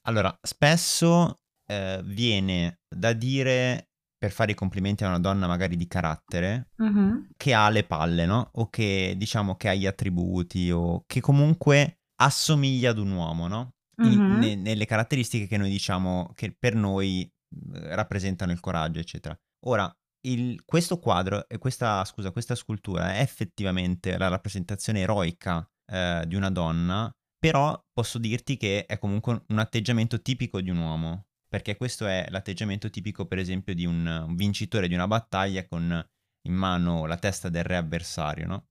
Allora, 0.03 0.37
spesso 0.43 1.43
eh, 1.65 2.01
viene 2.03 2.81
da 2.89 3.13
dire 3.13 3.88
per 4.19 4.33
fare 4.33 4.53
i 4.53 4.57
complimenti 4.57 5.05
a 5.05 5.09
una 5.09 5.21
donna 5.21 5.47
magari 5.47 5.77
di 5.77 5.87
carattere 5.87 6.71
uh-huh. 6.77 7.29
che 7.37 7.55
ha 7.55 7.71
le 7.71 7.85
palle, 7.85 8.27
no? 8.27 8.51
O 8.55 8.69
che 8.69 9.15
diciamo 9.17 9.57
che 9.57 9.69
ha 9.69 9.75
gli 9.75 9.87
attributi 9.87 10.71
o 10.73 11.05
che 11.07 11.21
comunque 11.21 12.01
assomiglia 12.21 12.91
ad 12.91 12.99
un 12.99 13.13
uomo, 13.13 13.47
no? 13.47 13.75
In, 14.03 14.19
uh-huh. 14.19 14.39
ne, 14.39 14.55
nelle 14.57 14.87
caratteristiche 14.87 15.47
che 15.47 15.57
noi 15.57 15.71
diciamo 15.71 16.33
che 16.35 16.55
per 16.57 16.75
noi 16.75 17.23
eh, 17.23 17.95
rappresentano 17.95 18.51
il 18.51 18.61
coraggio, 18.61 18.99
eccetera. 18.99 19.39
Ora, 19.67 19.93
il, 20.27 20.65
questo 20.65 20.99
quadro 20.99 21.49
e 21.49 21.59
questa, 21.59 22.05
scusa, 22.05 22.33
questa 22.33 22.55
scultura 22.55 23.15
è 23.15 23.21
effettivamente 23.21 24.19
la 24.19 24.29
rappresentazione 24.29 25.01
eroica 25.01 25.69
eh, 25.87 26.25
di 26.27 26.35
una 26.35 26.51
donna, 26.51 27.11
però 27.39 27.81
posso 27.93 28.19
dirti 28.19 28.57
che 28.57 28.85
è 28.85 28.99
comunque 28.99 29.45
un 29.47 29.59
atteggiamento 29.59 30.21
tipico 30.21 30.61
di 30.61 30.71
un 30.71 30.79
uomo, 30.79 31.28
perché 31.49 31.77
questo 31.77 32.07
è 32.07 32.27
l'atteggiamento 32.29 32.91
tipico, 32.91 33.27
per 33.27 33.39
esempio, 33.39 33.75
di 33.75 33.87
un, 33.87 34.07
un 34.07 34.35
vincitore 34.37 34.89
di 34.89 34.95
una 34.95 35.07
battaglia 35.07 35.67
con 35.67 36.07
in 36.43 36.55
mano 36.55 37.07
la 37.07 37.17
testa 37.17 37.49
del 37.49 37.65
re 37.65 37.77
avversario, 37.77 38.47
no? 38.47 38.67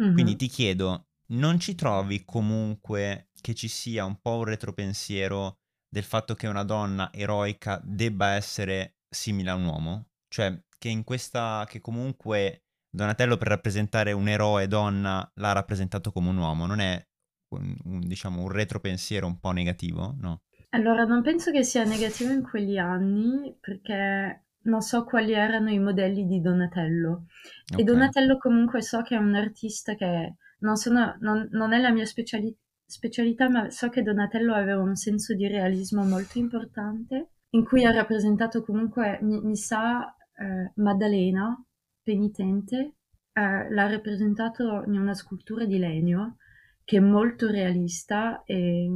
Mm-hmm. 0.00 0.12
Quindi 0.12 0.36
ti 0.36 0.48
chiedo, 0.48 1.06
non 1.28 1.58
ci 1.58 1.74
trovi 1.74 2.24
comunque 2.24 3.30
che 3.40 3.54
ci 3.54 3.68
sia 3.68 4.04
un 4.04 4.20
po' 4.20 4.38
un 4.38 4.44
retropensiero 4.44 5.58
del 5.88 6.04
fatto 6.04 6.34
che 6.34 6.46
una 6.46 6.64
donna 6.64 7.10
eroica 7.12 7.80
debba 7.82 8.32
essere 8.32 8.96
simile 9.08 9.50
a 9.50 9.54
un 9.54 9.64
uomo? 9.64 10.08
Cioè, 10.28 10.62
che 10.78 10.88
in 10.88 11.04
questa, 11.04 11.64
che 11.68 11.80
comunque 11.80 12.64
Donatello 12.90 13.36
per 13.36 13.48
rappresentare 13.48 14.12
un 14.12 14.28
eroe 14.28 14.66
donna 14.68 15.30
l'ha 15.34 15.52
rappresentato 15.52 16.12
come 16.12 16.28
un 16.28 16.36
uomo, 16.36 16.66
non 16.66 16.80
è 16.80 17.06
un, 17.54 17.76
un, 17.84 18.00
diciamo 18.00 18.42
un 18.42 18.50
retropensiero 18.50 19.26
un 19.26 19.38
po' 19.38 19.52
negativo, 19.52 20.14
no? 20.18 20.42
Allora, 20.76 21.04
non 21.04 21.22
penso 21.22 21.50
che 21.50 21.62
sia 21.62 21.84
negativo 21.84 22.32
in 22.32 22.42
quegli 22.42 22.76
anni 22.76 23.56
perché 23.58 24.44
non 24.64 24.82
so 24.82 25.04
quali 25.04 25.32
erano 25.32 25.70
i 25.70 25.78
modelli 25.78 26.26
di 26.26 26.42
Donatello. 26.42 27.28
Okay. 27.72 27.80
E 27.80 27.82
Donatello 27.82 28.36
comunque 28.36 28.82
so 28.82 29.00
che 29.00 29.14
è 29.14 29.18
un 29.18 29.34
artista 29.34 29.94
che 29.94 30.34
non, 30.58 30.76
sono, 30.76 31.16
non, 31.20 31.48
non 31.52 31.72
è 31.72 31.80
la 31.80 31.90
mia 31.90 32.04
speciali- 32.04 32.54
specialità, 32.84 33.48
ma 33.48 33.70
so 33.70 33.88
che 33.88 34.02
Donatello 34.02 34.52
aveva 34.52 34.82
un 34.82 34.96
senso 34.96 35.34
di 35.34 35.46
realismo 35.46 36.04
molto 36.04 36.38
importante, 36.38 37.30
in 37.50 37.64
cui 37.64 37.86
ha 37.86 37.90
rappresentato 37.90 38.62
comunque, 38.62 39.18
mi, 39.22 39.40
mi 39.40 39.56
sa, 39.56 40.14
eh, 40.34 40.72
Maddalena, 40.74 41.58
penitente, 42.02 42.96
eh, 43.32 43.70
l'ha 43.70 43.88
rappresentato 43.88 44.84
in 44.86 44.98
una 44.98 45.14
scultura 45.14 45.64
di 45.64 45.78
legno 45.78 46.36
che 46.84 46.98
è 46.98 47.00
molto 47.00 47.50
realista 47.50 48.42
e, 48.44 48.86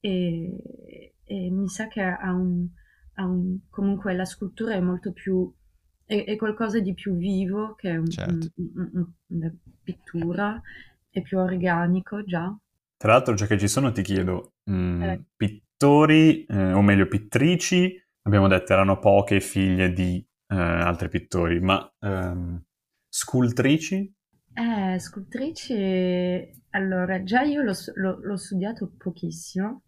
e, 0.00 1.14
e 1.24 1.50
mi 1.50 1.68
sa 1.68 1.88
che 1.88 2.02
ha 2.02 2.32
un, 2.32 2.66
ha 3.14 3.24
un, 3.24 3.58
comunque 3.68 4.14
la 4.14 4.24
scultura 4.24 4.74
è 4.74 4.80
molto 4.80 5.12
più 5.12 5.52
è, 6.04 6.24
è 6.24 6.36
qualcosa 6.36 6.80
di 6.80 6.94
più 6.94 7.16
vivo 7.16 7.74
che 7.74 7.96
un, 7.96 8.08
certo. 8.08 8.48
un, 8.56 9.06
una 9.26 9.54
pittura 9.82 10.60
è 11.10 11.20
più 11.22 11.38
organico 11.38 12.24
già 12.24 12.56
tra 12.96 13.12
l'altro 13.12 13.34
già 13.34 13.46
che 13.46 13.58
ci 13.58 13.68
sono 13.68 13.92
ti 13.92 14.02
chiedo 14.02 14.54
mh, 14.64 14.74
mm, 14.74 15.02
eh. 15.02 15.24
pittori 15.36 16.44
eh, 16.44 16.72
o 16.72 16.82
meglio 16.82 17.06
pittrici 17.06 17.94
abbiamo 18.22 18.46
detto 18.46 18.72
erano 18.72 18.98
poche 18.98 19.40
figlie 19.40 19.92
di 19.92 20.24
eh, 20.48 20.56
altri 20.56 21.08
pittori, 21.08 21.60
ma 21.60 21.90
ehm, 22.00 22.62
scultrici? 23.08 24.14
Eh, 24.54 24.98
scultrici, 24.98 26.50
allora, 26.70 27.22
già 27.22 27.42
io 27.42 27.62
l'ho, 27.62 27.74
l'ho- 27.94 28.18
l'ho 28.20 28.36
studiato 28.36 28.92
pochissimo 28.96 29.82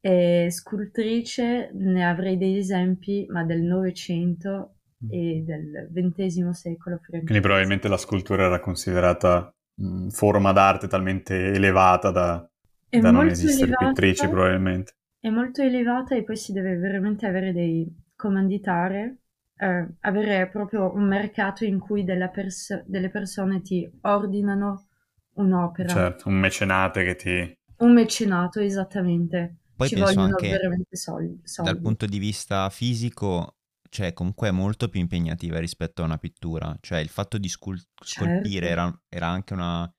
e 0.00 0.48
scultrice 0.50 1.70
ne 1.74 2.04
avrei 2.04 2.36
degli 2.36 2.56
esempi, 2.56 3.26
ma 3.28 3.44
del 3.44 3.60
Novecento 3.62 4.76
e 5.08 5.42
del 5.44 5.88
XX 5.92 6.52
secolo 6.52 6.96
francese. 6.98 7.26
Quindi 7.26 7.42
probabilmente 7.42 7.88
la 7.88 7.96
scultura 7.96 8.44
era 8.44 8.60
considerata 8.60 9.52
mh, 9.74 10.08
forma 10.08 10.52
d'arte 10.52 10.88
talmente 10.88 11.52
elevata 11.52 12.10
da, 12.10 12.48
da 12.88 13.10
non 13.10 13.26
esistere 13.28 13.72
elevata, 13.72 13.86
pittrici 13.92 14.28
probabilmente. 14.28 14.92
è 15.20 15.28
molto 15.28 15.62
elevata 15.62 16.14
e 16.14 16.24
poi 16.24 16.36
si 16.36 16.52
deve 16.52 16.76
veramente 16.76 17.26
avere 17.26 17.52
dei 17.52 17.86
comanditare, 18.16 19.18
eh, 19.56 19.86
avere 20.00 20.48
proprio 20.48 20.92
un 20.94 21.06
mercato 21.06 21.64
in 21.64 21.78
cui 21.78 22.04
della 22.04 22.28
pers- 22.28 22.84
delle 22.86 23.10
persone 23.10 23.62
ti 23.62 23.88
ordinano 24.02 24.86
un'opera, 25.34 25.92
Certo, 25.92 26.28
un 26.30 26.36
mecenate 26.36 27.04
che 27.04 27.16
ti... 27.16 27.54
un 27.78 27.92
mecenato 27.92 28.60
esattamente. 28.60 29.56
Poi 29.80 29.88
Ci 29.88 29.94
penso 29.94 30.12
vogliono 30.12 30.34
anche 30.36 30.48
veramente 30.50 30.96
soldi. 30.96 31.36
dal 31.36 31.48
soldi. 31.48 31.80
punto 31.80 32.04
di 32.04 32.18
vista 32.18 32.68
fisico, 32.68 33.56
cioè 33.88 34.12
comunque 34.12 34.48
è 34.48 34.50
molto 34.50 34.90
più 34.90 35.00
impegnativa 35.00 35.58
rispetto 35.58 36.02
a 36.02 36.04
una 36.04 36.18
pittura. 36.18 36.76
Cioè 36.82 36.98
il 36.98 37.08
fatto 37.08 37.38
di 37.38 37.48
scul- 37.48 37.82
scolpire 38.04 38.66
Certo. 38.66 38.66
era, 38.66 39.02
era 39.08 39.28
anche 39.28 39.54
una, 39.54 39.90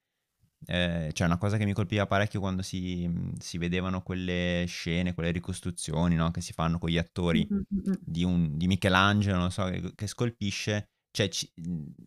eh, 0.67 1.09
cioè 1.13 1.25
una 1.25 1.39
cosa 1.39 1.57
che 1.57 1.65
mi 1.65 1.73
colpiva 1.73 2.05
parecchio 2.05 2.39
quando 2.39 2.61
si, 2.61 3.09
si 3.39 3.57
vedevano 3.57 4.03
quelle 4.03 4.65
scene, 4.67 5.15
quelle 5.15 5.31
ricostruzioni, 5.31 6.13
no, 6.13 6.29
che 6.29 6.41
si 6.41 6.53
fanno 6.53 6.77
con 6.77 6.89
gli 6.89 6.99
attori 6.99 7.47
di, 7.99 8.23
un, 8.23 8.55
di 8.57 8.67
Michelangelo, 8.67 9.37
non 9.37 9.49
so, 9.49 9.65
che, 9.65 9.93
che 9.95 10.05
scolpisce. 10.05 10.89
Cioè 11.09 11.27
ci- 11.27 11.51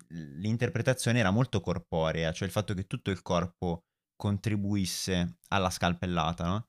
l'interpretazione 0.09 1.19
era 1.19 1.31
molto 1.33 1.61
corporea, 1.61 2.31
cioè 2.33 2.47
il 2.47 2.53
fatto 2.53 2.73
che 2.73 2.87
tutto 2.87 3.11
il 3.11 3.21
corpo 3.21 3.85
contribuisse 4.17 5.39
alla 5.49 5.71
scalpellata, 5.71 6.47
no? 6.47 6.69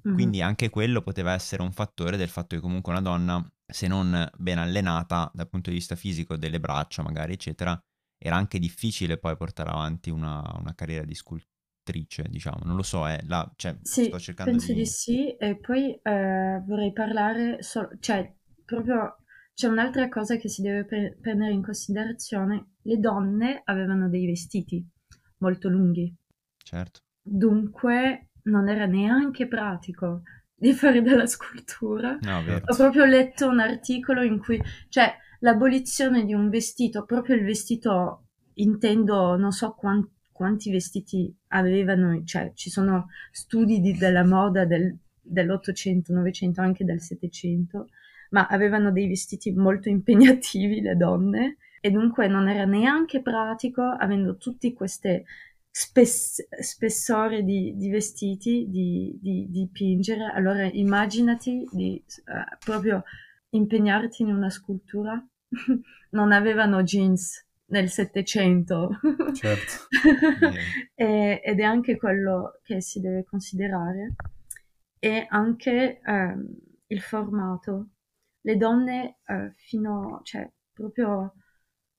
Quindi 0.00 0.42
anche 0.42 0.68
quello 0.68 1.00
poteva 1.02 1.32
essere 1.32 1.62
un 1.62 1.72
fattore 1.72 2.16
del 2.16 2.28
fatto 2.28 2.54
che 2.54 2.60
comunque 2.60 2.92
una 2.92 3.00
donna, 3.00 3.52
se 3.66 3.86
non 3.88 4.28
ben 4.36 4.58
allenata 4.58 5.30
dal 5.34 5.48
punto 5.48 5.70
di 5.70 5.76
vista 5.76 5.96
fisico, 5.96 6.36
delle 6.36 6.60
braccia 6.60 7.02
magari, 7.02 7.32
eccetera, 7.32 7.80
era 8.18 8.36
anche 8.36 8.58
difficile 8.58 9.18
poi 9.18 9.36
portare 9.36 9.70
avanti 9.70 10.10
una, 10.10 10.42
una 10.58 10.74
carriera 10.74 11.04
di 11.04 11.14
scultrice, 11.14 12.26
diciamo. 12.28 12.60
Non 12.64 12.76
lo 12.76 12.82
so, 12.82 13.06
eh, 13.06 13.20
là, 13.26 13.50
cioè, 13.56 13.76
Sì, 13.82 14.04
sto 14.04 14.18
cercando 14.18 14.52
penso 14.52 14.72
di... 14.72 14.78
di 14.78 14.86
sì. 14.86 15.34
E 15.36 15.56
poi 15.56 15.92
eh, 16.02 16.62
vorrei 16.66 16.92
parlare, 16.92 17.62
solo, 17.62 17.90
cioè, 17.98 18.32
proprio 18.64 19.16
c'è 19.54 19.66
un'altra 19.66 20.08
cosa 20.08 20.36
che 20.36 20.48
si 20.48 20.62
deve 20.62 20.84
pre- 20.84 21.16
prendere 21.20 21.52
in 21.52 21.62
considerazione. 21.62 22.74
Le 22.82 22.98
donne 22.98 23.62
avevano 23.64 24.08
dei 24.08 24.26
vestiti 24.26 24.84
molto 25.38 25.68
lunghi, 25.68 26.14
Certo. 26.62 27.00
dunque 27.20 28.28
non 28.44 28.68
era 28.68 28.86
neanche 28.86 29.46
pratico 29.46 30.22
di 30.54 30.72
fare 30.72 31.02
della 31.02 31.26
scultura. 31.26 32.18
No. 32.20 32.38
Ho 32.38 32.76
proprio 32.76 33.04
letto 33.04 33.48
un 33.48 33.58
articolo 33.60 34.22
in 34.22 34.38
cui, 34.38 34.62
cioè, 34.88 35.12
l'abolizione 35.40 36.24
di 36.24 36.34
un 36.34 36.48
vestito, 36.48 37.04
proprio 37.04 37.34
il 37.36 37.44
vestito, 37.44 38.26
intendo, 38.54 39.36
non 39.36 39.50
so 39.50 39.72
quan- 39.72 40.08
quanti 40.30 40.70
vestiti 40.70 41.34
avevano, 41.48 42.22
cioè, 42.24 42.52
ci 42.54 42.70
sono 42.70 43.08
studi 43.30 43.80
di- 43.80 43.96
della 43.96 44.24
moda 44.24 44.64
del- 44.64 44.96
dell'Ottocento, 45.20 46.12
Novecento, 46.12 46.60
anche 46.60 46.84
del 46.84 47.00
Settecento, 47.00 47.88
ma 48.30 48.46
avevano 48.46 48.92
dei 48.92 49.08
vestiti 49.08 49.52
molto 49.52 49.88
impegnativi 49.88 50.80
le 50.80 50.96
donne 50.96 51.56
e 51.80 51.90
dunque 51.90 52.28
non 52.28 52.48
era 52.48 52.64
neanche 52.64 53.20
pratico, 53.20 53.82
avendo 53.82 54.36
tutti 54.36 54.72
queste 54.72 55.24
spess- 55.72 56.46
spessore 56.60 57.42
di, 57.42 57.74
di 57.76 57.90
vestiti, 57.90 58.66
di, 58.68 59.18
di 59.20 59.46
dipingere. 59.48 60.30
Allora 60.32 60.64
immaginati 60.64 61.66
di 61.72 61.96
eh, 61.96 62.56
proprio 62.64 63.02
impegnarti 63.50 64.22
in 64.22 64.32
una 64.32 64.50
scultura. 64.50 65.20
non 66.12 66.32
avevano 66.32 66.82
jeans 66.82 67.46
nel 67.66 67.88
Settecento. 67.88 68.90
Certo. 69.34 69.88
E- 70.94 71.40
ed 71.42 71.58
è 71.58 71.62
anche 71.62 71.96
quello 71.96 72.60
che 72.62 72.80
si 72.80 73.00
deve 73.00 73.24
considerare. 73.24 74.14
E 74.98 75.26
anche 75.28 76.00
ehm, 76.04 76.46
il 76.88 77.00
formato. 77.00 77.88
Le 78.42 78.56
donne 78.56 79.18
eh, 79.24 79.52
fino, 79.56 80.20
cioè, 80.22 80.48
proprio 80.72 81.34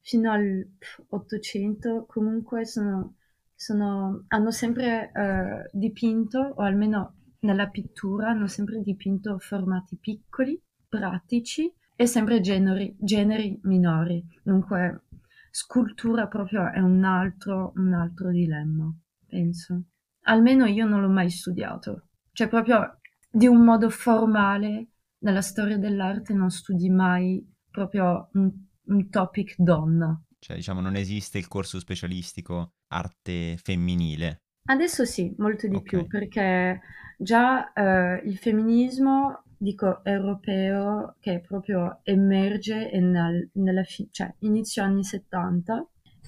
fino 0.01 0.31
al 0.31 0.65
800 1.09 2.05
comunque 2.05 2.65
sono, 2.65 3.15
sono- 3.63 4.25
hanno 4.27 4.51
sempre 4.51 5.09
eh, 5.13 5.69
dipinto, 5.71 6.39
o 6.39 6.61
almeno 6.63 7.15
nella 7.39 7.69
pittura, 7.69 8.29
hanno 8.29 8.47
sempre 8.47 8.81
dipinto 8.81 9.37
formati 9.39 9.97
piccoli, 9.97 10.61
pratici 10.89 11.73
e 11.95 12.05
sempre 12.05 12.41
generi, 12.41 12.93
generi 12.99 13.57
minori. 13.63 14.21
Dunque, 14.43 15.03
scultura 15.49 16.27
proprio 16.27 16.69
è 16.71 16.79
un 16.79 17.05
altro, 17.05 17.71
un 17.75 17.93
altro 17.93 18.31
dilemma, 18.31 18.93
penso. 19.25 19.83
Almeno 20.23 20.65
io 20.65 20.85
non 20.85 20.99
l'ho 20.99 21.09
mai 21.09 21.29
studiato. 21.29 22.07
Cioè, 22.33 22.49
proprio 22.49 22.99
di 23.31 23.47
un 23.47 23.63
modo 23.63 23.89
formale, 23.89 24.87
nella 25.19 25.41
storia 25.41 25.77
dell'arte 25.77 26.33
non 26.33 26.49
studi 26.49 26.89
mai 26.89 27.41
proprio 27.71 28.27
un, 28.33 28.51
un 28.87 29.09
topic 29.09 29.55
donna. 29.57 30.21
Cioè, 30.39 30.57
diciamo, 30.57 30.81
non 30.81 30.97
esiste 30.97 31.37
il 31.37 31.47
corso 31.47 31.79
specialistico 31.79 32.73
arte 32.93 33.57
femminile. 33.57 34.41
Adesso 34.65 35.05
sì, 35.05 35.33
molto 35.37 35.67
di 35.67 35.75
Ok. 35.77 35.81
più, 35.81 36.05
perché 36.07 36.81
già 37.17 37.71
eh, 37.73 38.21
il 38.25 38.37
femminismo, 38.37 39.43
dico 39.57 40.03
europeo, 40.03 41.15
che 41.19 41.39
proprio 41.41 41.99
emerge 42.03 42.89
nel- 42.99 43.49
nella 43.53 43.83
fi- 43.83 44.07
cioè, 44.11 44.33
inizio 44.39 44.83
anni 44.83 45.03
70, 45.03 45.85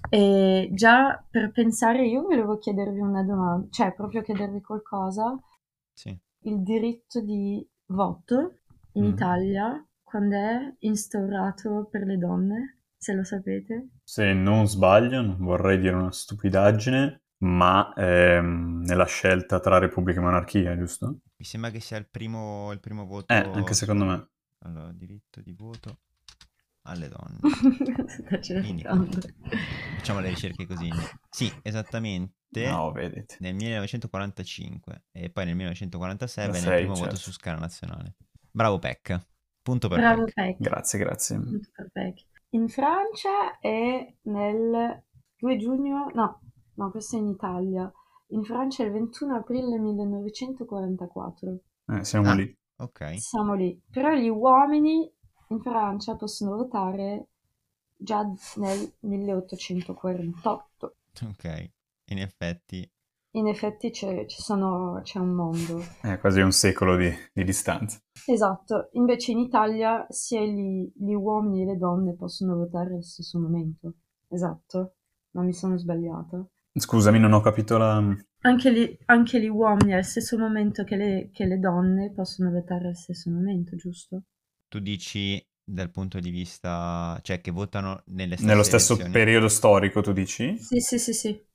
e 0.10 0.70
già 0.74 1.22
per 1.30 1.52
pensare, 1.52 2.06
io 2.08 2.22
volevo 2.22 2.58
chiedervi 2.58 3.00
una 3.00 3.24
domanda, 3.24 3.68
cioè 3.70 3.94
proprio 3.94 4.22
chiedervi 4.22 4.62
qualcosa, 4.62 5.38
Sì. 5.96 6.20
il 6.46 6.64
diritto 6.64 7.20
di 7.22 7.68
voto 7.88 8.60
in 8.94 9.04
Mm. 9.04 9.08
Italia, 9.08 9.86
quando 10.02 10.36
è 10.36 10.76
instaurato 10.80 11.88
per 11.92 12.04
le 12.04 12.18
donne, 12.18 12.80
se 12.96 13.14
lo 13.14 13.24
sapete? 13.24 13.90
Se 14.08 14.34
non 14.34 14.68
sbaglio, 14.68 15.20
non 15.20 15.38
vorrei 15.40 15.80
dire 15.80 15.96
una 15.96 16.12
stupidaggine, 16.12 17.24
ma 17.40 17.92
ehm, 17.96 18.84
nella 18.86 19.06
scelta 19.06 19.60
tra 19.60 19.80
Repubblica 19.80 20.20
e 20.20 20.24
Monarchia, 20.24 20.78
giusto? 20.78 21.22
Mi 21.38 21.46
sembra 21.46 21.72
che 21.72 21.80
sia 21.80 21.98
il 21.98 22.08
primo, 22.08 22.72
il 22.72 22.80
primo 22.80 23.08
voto. 23.08 23.34
Eh, 23.34 23.38
anche 23.38 23.74
secondo 23.74 24.06
me. 24.06 24.30
Allora, 24.60 24.92
diritto 24.92 25.42
di 25.42 25.54
voto 25.54 26.02
alle 26.84 27.10
donne. 27.10 27.40
Quindi, 28.62 28.84
facciamo 28.84 30.20
le 30.20 30.30
ricerche 30.30 30.68
così. 30.68 30.88
Sì, 31.28 31.52
esattamente. 31.64 32.70
No, 32.70 32.92
vedete. 32.92 33.38
Nel 33.40 33.56
1945 33.56 35.06
e 35.12 35.32
poi 35.32 35.46
nel 35.46 35.56
1946 35.56 36.46
Da 36.46 36.52
venne 36.52 36.64
sei, 36.64 36.74
il 36.74 36.80
primo 36.82 36.94
voto 36.94 37.16
certo. 37.16 37.24
su 37.24 37.32
scala 37.32 37.58
nazionale. 37.58 38.16
Bravo 38.52 38.78
Peck. 38.78 39.20
Punto 39.64 39.88
per 39.88 39.98
Bravo. 39.98 40.26
Peck. 40.32 40.58
Grazie, 40.60 41.00
grazie. 41.00 41.38
Punto 41.38 41.70
per 41.74 41.90
Peck. 41.92 42.26
In 42.50 42.68
Francia 42.70 43.60
è 43.60 44.16
nel 44.24 45.04
2 45.38 45.58
giugno, 45.58 46.10
no, 46.14 46.42
no, 46.76 46.92
questo 46.92 47.16
è 47.18 47.20
in 47.20 47.28
Italia. 47.28 47.92
In 48.30 48.44
Francia 48.44 48.84
è 48.84 48.86
il 48.88 48.92
21 48.94 49.36
aprile 49.36 49.78
1944. 49.78 51.60
Eh, 51.88 52.04
siamo 52.04 52.30
Ah. 52.30 52.36
lì. 52.36 52.58
Ok. 52.78 53.18
Siamo 53.20 53.54
lì. 53.54 53.80
Però 53.90 54.12
gli 54.14 54.28
uomini 54.30 55.10
in 55.50 55.60
Francia 55.62 56.16
possono 56.16 56.56
votare 56.56 57.28
già 57.96 58.22
nel 58.56 58.94
1848. 59.00 60.96
Ok. 61.28 61.72
In 62.10 62.20
effetti, 62.20 62.90
In 63.36 63.48
effetti 63.48 63.92
c'è, 63.92 64.26
ci 64.26 64.42
sono- 64.42 65.00
c'è 65.04 65.20
un 65.20 65.30
mondo. 65.34 65.84
È 66.02 66.18
quasi 66.20 66.40
un 66.40 66.52
secolo 66.52 66.96
di, 66.96 67.12
di 67.34 67.44
distanza. 67.44 68.00
Esatto, 68.28 68.90
invece 68.94 69.32
in 69.32 69.40
Italia 69.40 70.06
sia 70.10 70.42
gli, 70.42 70.90
gli 70.96 71.14
uomini 71.14 71.62
e 71.62 71.66
le 71.66 71.78
donne 71.78 72.16
possono 72.16 72.56
votare 72.56 72.92
allo 72.92 73.02
stesso 73.02 73.40
momento. 73.40 73.94
Esatto, 74.30 74.96
non 75.32 75.46
mi 75.46 75.54
sono 75.54 75.78
sbagliata. 75.78 76.46
Scusami, 76.78 77.20
non 77.20 77.34
ho 77.34 77.42
capito 77.42 77.78
la... 77.78 78.02
Anche 78.42 78.74
gli, 78.74 78.98
anche 79.06 79.42
gli 79.42 79.48
uomini 79.48 79.94
allo 79.94 80.04
stesso 80.04 80.38
momento 80.38 80.84
che 80.84 80.96
le, 80.96 81.30
che 81.32 81.46
le 81.46 81.60
donne 81.60 82.12
possono 82.12 82.52
votare 82.52 82.86
allo 82.86 82.96
stesso 82.96 83.30
momento, 83.30 83.76
giusto? 83.76 84.24
tu 84.68 84.80
dici 84.80 85.44
dal 85.64 85.90
punto 85.90 86.20
di 86.20 86.30
vista, 86.30 87.20
cioè 87.24 87.42
che 87.42 87.52
votano 87.52 88.04
nelle 88.08 88.36
stesse 88.36 88.50
Nello 88.50 88.64
stesso 88.64 88.94
elezioni. 88.94 89.12
periodo 89.14 89.48
storico, 89.48 90.02
tu 90.02 90.12
dici? 90.12 90.58
Sì, 90.58 90.80
sì, 90.80 91.00
sì, 91.00 91.14
sì. 91.14 91.46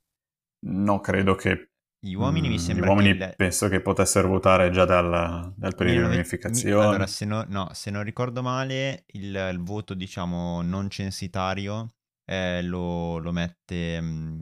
No, 0.63 0.99
credo 1.01 1.35
che... 1.35 1.70
Gli 2.03 2.13
uomini 2.13 2.47
mi 2.47 2.55
mm, 2.55 2.57
sembra 2.57 2.85
Gli 2.85 2.89
uomini 2.89 3.15
che 3.15 3.23
il- 3.25 3.33
penso 3.35 3.67
che 3.69 3.79
potessero 3.79 4.27
votare 4.27 4.71
già 4.71 4.85
dal, 4.85 5.53
dal 5.55 5.75
periodo 5.75 6.09
di 6.09 6.15
1900 6.15 6.47
unificazione. 6.47 6.75
mi- 6.75 6.81
allora, 6.87 7.07
se, 7.07 7.25
no- 7.25 7.45
no, 7.47 7.69
se 7.73 7.91
non 7.91 8.03
ricordo 8.03 8.41
male, 8.41 9.03
il, 9.13 9.49
il 9.51 9.59
voto, 9.59 9.93
diciamo, 9.93 10.61
non 10.63 10.89
censitario 10.89 11.93
eh, 12.25 12.61
lo, 12.63 13.17
lo 13.19 13.31
mette 13.31 14.01
mm, 14.01 14.41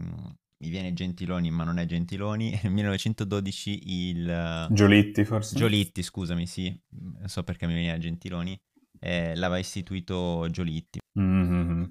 mi 0.61 0.69
viene 0.69 0.93
Gentiloni 0.93 1.51
ma 1.51 1.63
non 1.63 1.79
è 1.79 1.85
Gentiloni, 1.85 2.57
nel 2.63 2.71
1912 2.71 4.09
il... 4.09 4.67
Giolitti 4.71 5.25
forse? 5.25 5.55
Giolitti, 5.57 6.03
scusami, 6.03 6.47
sì, 6.47 6.77
non 6.89 7.27
so 7.27 7.43
perché 7.43 7.65
mi 7.67 7.73
veniva 7.73 7.97
Gentiloni, 7.97 8.57
eh, 8.99 9.35
l'aveva 9.35 9.59
istituito 9.59 10.47
Giolitti. 10.49 10.99
Mm-hmm. 11.19 11.83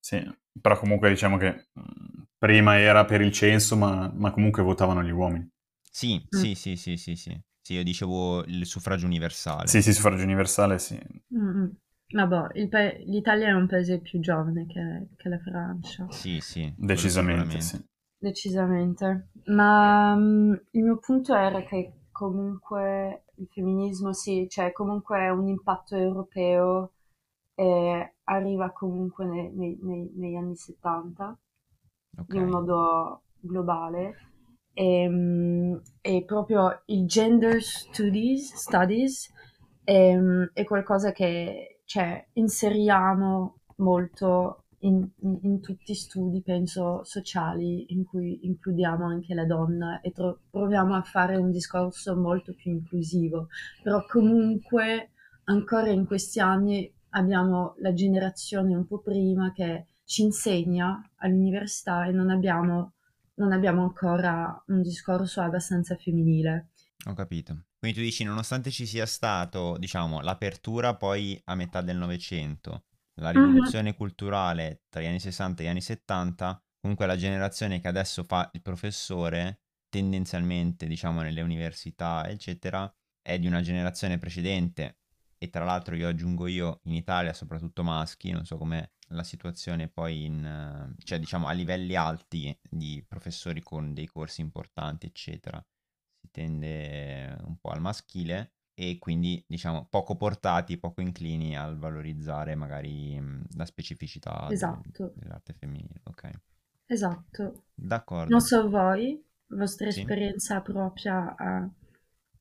Sì, 0.00 0.22
però 0.60 0.78
comunque 0.78 1.08
diciamo 1.10 1.36
che 1.36 1.68
mm, 1.78 2.19
prima 2.40 2.78
era 2.78 3.04
per 3.04 3.20
il 3.20 3.30
censo 3.30 3.76
ma, 3.76 4.10
ma 4.14 4.30
comunque 4.30 4.62
votavano 4.62 5.02
gli 5.02 5.10
uomini. 5.10 5.46
Sì, 5.82 6.16
mm. 6.16 6.38
sì, 6.38 6.54
sì, 6.54 6.76
sì, 6.76 6.96
sì, 6.96 7.14
sì. 7.14 7.38
Sì, 7.60 7.74
io 7.74 7.82
dicevo 7.82 8.42
il 8.46 8.64
suffragio 8.64 9.04
universale. 9.04 9.66
Sì, 9.66 9.82
sì, 9.82 9.92
suffragio 9.92 10.22
universale, 10.22 10.78
sì. 10.78 10.98
Mm-hmm. 11.36 11.66
Vabbè, 12.12 12.68
pa- 12.68 12.96
l'Italia 13.04 13.48
è 13.48 13.52
un 13.52 13.66
paese 13.66 14.00
più 14.00 14.20
giovane 14.20 14.66
che, 14.66 15.08
che 15.16 15.28
la 15.28 15.38
Francia. 15.38 16.06
Sì, 16.08 16.40
sì. 16.40 16.72
Decisamente, 16.78 17.60
sì. 17.60 17.78
Decisamente. 18.16 19.28
Ma 19.46 20.14
um, 20.14 20.58
il 20.70 20.82
mio 20.82 20.96
punto 20.96 21.34
era 21.34 21.62
che 21.62 21.92
comunque 22.10 23.24
il 23.34 23.48
femminismo, 23.50 24.14
sì, 24.14 24.46
cioè 24.48 24.72
comunque 24.72 25.28
un 25.28 25.46
impatto 25.46 25.94
europeo 25.94 26.92
e 27.54 28.14
arriva 28.24 28.72
comunque 28.72 29.26
nei, 29.26 29.50
nei, 29.52 29.78
nei, 29.82 30.10
negli 30.14 30.34
anni 30.36 30.56
70 30.56 31.38
okay. 32.18 32.40
in 32.40 32.48
modo 32.48 33.22
globale. 33.40 34.28
E, 34.72 35.08
um, 35.08 35.80
e 36.00 36.24
proprio 36.24 36.82
il 36.86 37.06
gender 37.06 37.60
studies, 37.62 38.54
studies 38.54 39.32
è, 39.82 40.14
um, 40.14 40.48
è 40.52 40.64
qualcosa 40.64 41.12
che 41.12 41.80
cioè, 41.84 42.24
inseriamo 42.34 43.58
molto 43.76 44.64
in, 44.80 45.06
in, 45.22 45.38
in, 45.42 45.60
tutti 45.60 45.94
studi, 45.94 46.40
penso, 46.40 47.02
sociali 47.04 47.92
in 47.92 48.04
cui 48.04 48.46
includiamo 48.46 49.06
anche 49.06 49.34
la 49.34 49.44
donna 49.44 50.00
e 50.00 50.12
tro- 50.12 50.42
proviamo 50.50 50.94
a 50.94 51.02
fare 51.02 51.36
un 51.36 51.50
discorso 51.50 52.16
molto 52.16 52.54
più 52.54 52.70
inclusivo. 52.70 53.48
Però 53.82 54.04
comunque 54.06 55.10
ancora 55.44 55.90
in 55.90 56.06
questi 56.06 56.38
anni 56.40 56.90
abbiamo 57.10 57.74
la 57.78 57.92
generazione 57.92 58.74
un 58.74 58.86
po' 58.86 59.00
prima 59.00 59.52
che 59.52 59.86
ci 60.10 60.22
insegna 60.22 61.08
all'università 61.18 62.04
e 62.04 62.10
non 62.10 62.30
abbiamo, 62.30 62.94
non 63.34 63.52
abbiamo 63.52 63.82
ancora 63.82 64.60
un 64.66 64.82
discorso 64.82 65.40
abbastanza 65.40 65.94
femminile. 65.94 66.70
Ho 67.04 67.12
capito. 67.14 67.66
Quindi 67.78 67.96
tu 67.96 68.02
dici, 68.02 68.24
nonostante 68.24 68.72
ci 68.72 68.86
sia 68.86 69.06
stato, 69.06 69.76
diciamo, 69.78 70.20
l'apertura 70.20 70.96
poi 70.96 71.40
a 71.44 71.54
metà 71.54 71.80
del 71.80 71.96
Novecento, 71.96 72.86
la 73.20 73.30
rivoluzione 73.30 73.90
mm-hmm. 73.90 73.96
culturale 73.96 74.82
tra 74.88 75.00
gli 75.00 75.06
anni 75.06 75.20
60 75.20 75.62
e 75.62 75.64
gli 75.64 75.68
anni 75.68 75.80
70, 75.80 76.60
comunque 76.80 77.06
la 77.06 77.16
generazione 77.16 77.80
che 77.80 77.86
adesso 77.86 78.24
fa 78.24 78.50
il 78.52 78.62
professore, 78.62 79.60
tendenzialmente, 79.88 80.88
diciamo, 80.88 81.22
nelle 81.22 81.40
università, 81.40 82.28
eccetera, 82.28 82.92
è 83.22 83.38
di 83.38 83.46
una 83.46 83.60
generazione 83.60 84.18
precedente. 84.18 84.98
E 85.38 85.50
tra 85.50 85.64
l'altro 85.64 85.94
io 85.94 86.08
aggiungo 86.08 86.48
io, 86.48 86.80
in 86.84 86.94
Italia, 86.94 87.32
soprattutto 87.32 87.84
maschi, 87.84 88.32
non 88.32 88.44
so 88.44 88.56
com'è 88.58 88.84
la 89.12 89.22
situazione 89.24 89.88
poi 89.88 90.24
in, 90.24 90.94
cioè 90.98 91.18
diciamo 91.18 91.46
a 91.46 91.52
livelli 91.52 91.96
alti 91.96 92.56
di 92.68 93.04
professori 93.06 93.60
con 93.62 93.94
dei 93.94 94.06
corsi 94.06 94.40
importanti, 94.40 95.06
eccetera 95.06 95.64
si 96.20 96.30
tende 96.30 97.36
un 97.44 97.56
po' 97.56 97.70
al 97.70 97.80
maschile 97.80 98.52
e 98.74 98.98
quindi 98.98 99.42
diciamo 99.46 99.86
poco 99.88 100.16
portati, 100.16 100.78
poco 100.78 101.00
inclini 101.00 101.56
al 101.56 101.78
valorizzare 101.78 102.54
magari 102.54 103.20
la 103.56 103.64
specificità 103.64 104.46
esatto. 104.50 105.12
dell'arte 105.16 105.54
femminile. 105.54 106.00
Ok. 106.04 106.30
Esatto. 106.86 107.64
D'accordo. 107.74 108.30
Non 108.30 108.40
so 108.40 108.68
voi, 108.68 109.22
vostra 109.48 109.90
sì. 109.90 110.00
esperienza 110.00 110.60
propria, 110.60 111.34
a, 111.36 111.68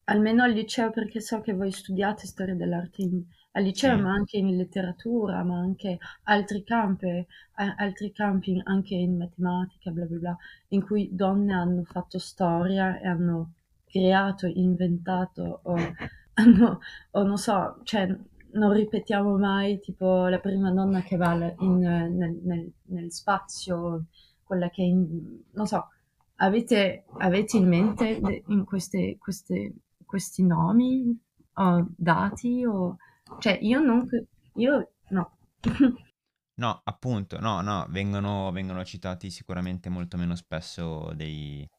almeno 0.09 0.43
al 0.43 0.51
liceo, 0.51 0.89
perché 0.91 1.21
so 1.21 1.39
che 1.41 1.53
voi 1.53 1.71
studiate 1.71 2.25
storia 2.25 2.55
dell'arte 2.55 3.01
in, 3.03 3.23
al 3.51 3.63
liceo, 3.63 3.95
sì. 3.95 4.01
ma 4.01 4.11
anche 4.11 4.37
in 4.37 4.55
letteratura, 4.55 5.43
ma 5.43 5.59
anche 5.59 5.97
altri 6.23 6.63
campi, 6.63 7.25
altri 7.53 8.11
campi 8.11 8.59
anche 8.63 8.95
in 8.95 9.17
matematica, 9.17 9.91
bla 9.91 10.05
bla 10.05 10.17
bla, 10.17 10.37
in 10.69 10.83
cui 10.83 11.09
donne 11.11 11.53
hanno 11.53 11.83
fatto 11.83 12.19
storia 12.19 12.99
e 12.99 13.07
hanno 13.07 13.53
creato, 13.85 14.47
inventato 14.47 15.61
o, 15.63 15.75
hanno, 16.35 16.79
o 17.11 17.23
non 17.23 17.37
so, 17.37 17.79
cioè 17.83 18.07
non 18.51 18.73
ripetiamo 18.73 19.37
mai 19.37 19.79
tipo 19.79 20.27
la 20.27 20.39
prima 20.39 20.71
donna 20.71 21.01
che 21.01 21.17
va 21.17 21.33
in, 21.59 21.77
nel, 21.77 22.39
nel, 22.43 22.71
nel, 22.85 23.11
spazio, 23.11 24.05
quella 24.43 24.69
che, 24.69 24.81
in, 24.81 25.41
non 25.51 25.67
so, 25.67 25.87
avete, 26.37 27.05
avete 27.17 27.57
in 27.57 27.67
mente 27.67 28.43
in 28.47 28.63
queste, 28.65 29.17
queste, 29.19 29.73
questi 30.09 30.43
nomi 30.43 31.15
o 31.53 31.87
dati 31.95 32.65
o... 32.65 32.97
Cioè 33.37 33.59
io 33.61 33.79
non... 33.79 34.07
Io 34.55 34.93
no. 35.09 35.37
no, 36.55 36.81
appunto, 36.83 37.39
no, 37.39 37.61
no, 37.61 37.85
vengono, 37.89 38.51
vengono 38.51 38.83
citati 38.83 39.29
sicuramente 39.29 39.87
molto 39.89 40.17
meno 40.17 40.33
spesso 40.33 41.13
dei, 41.13 41.69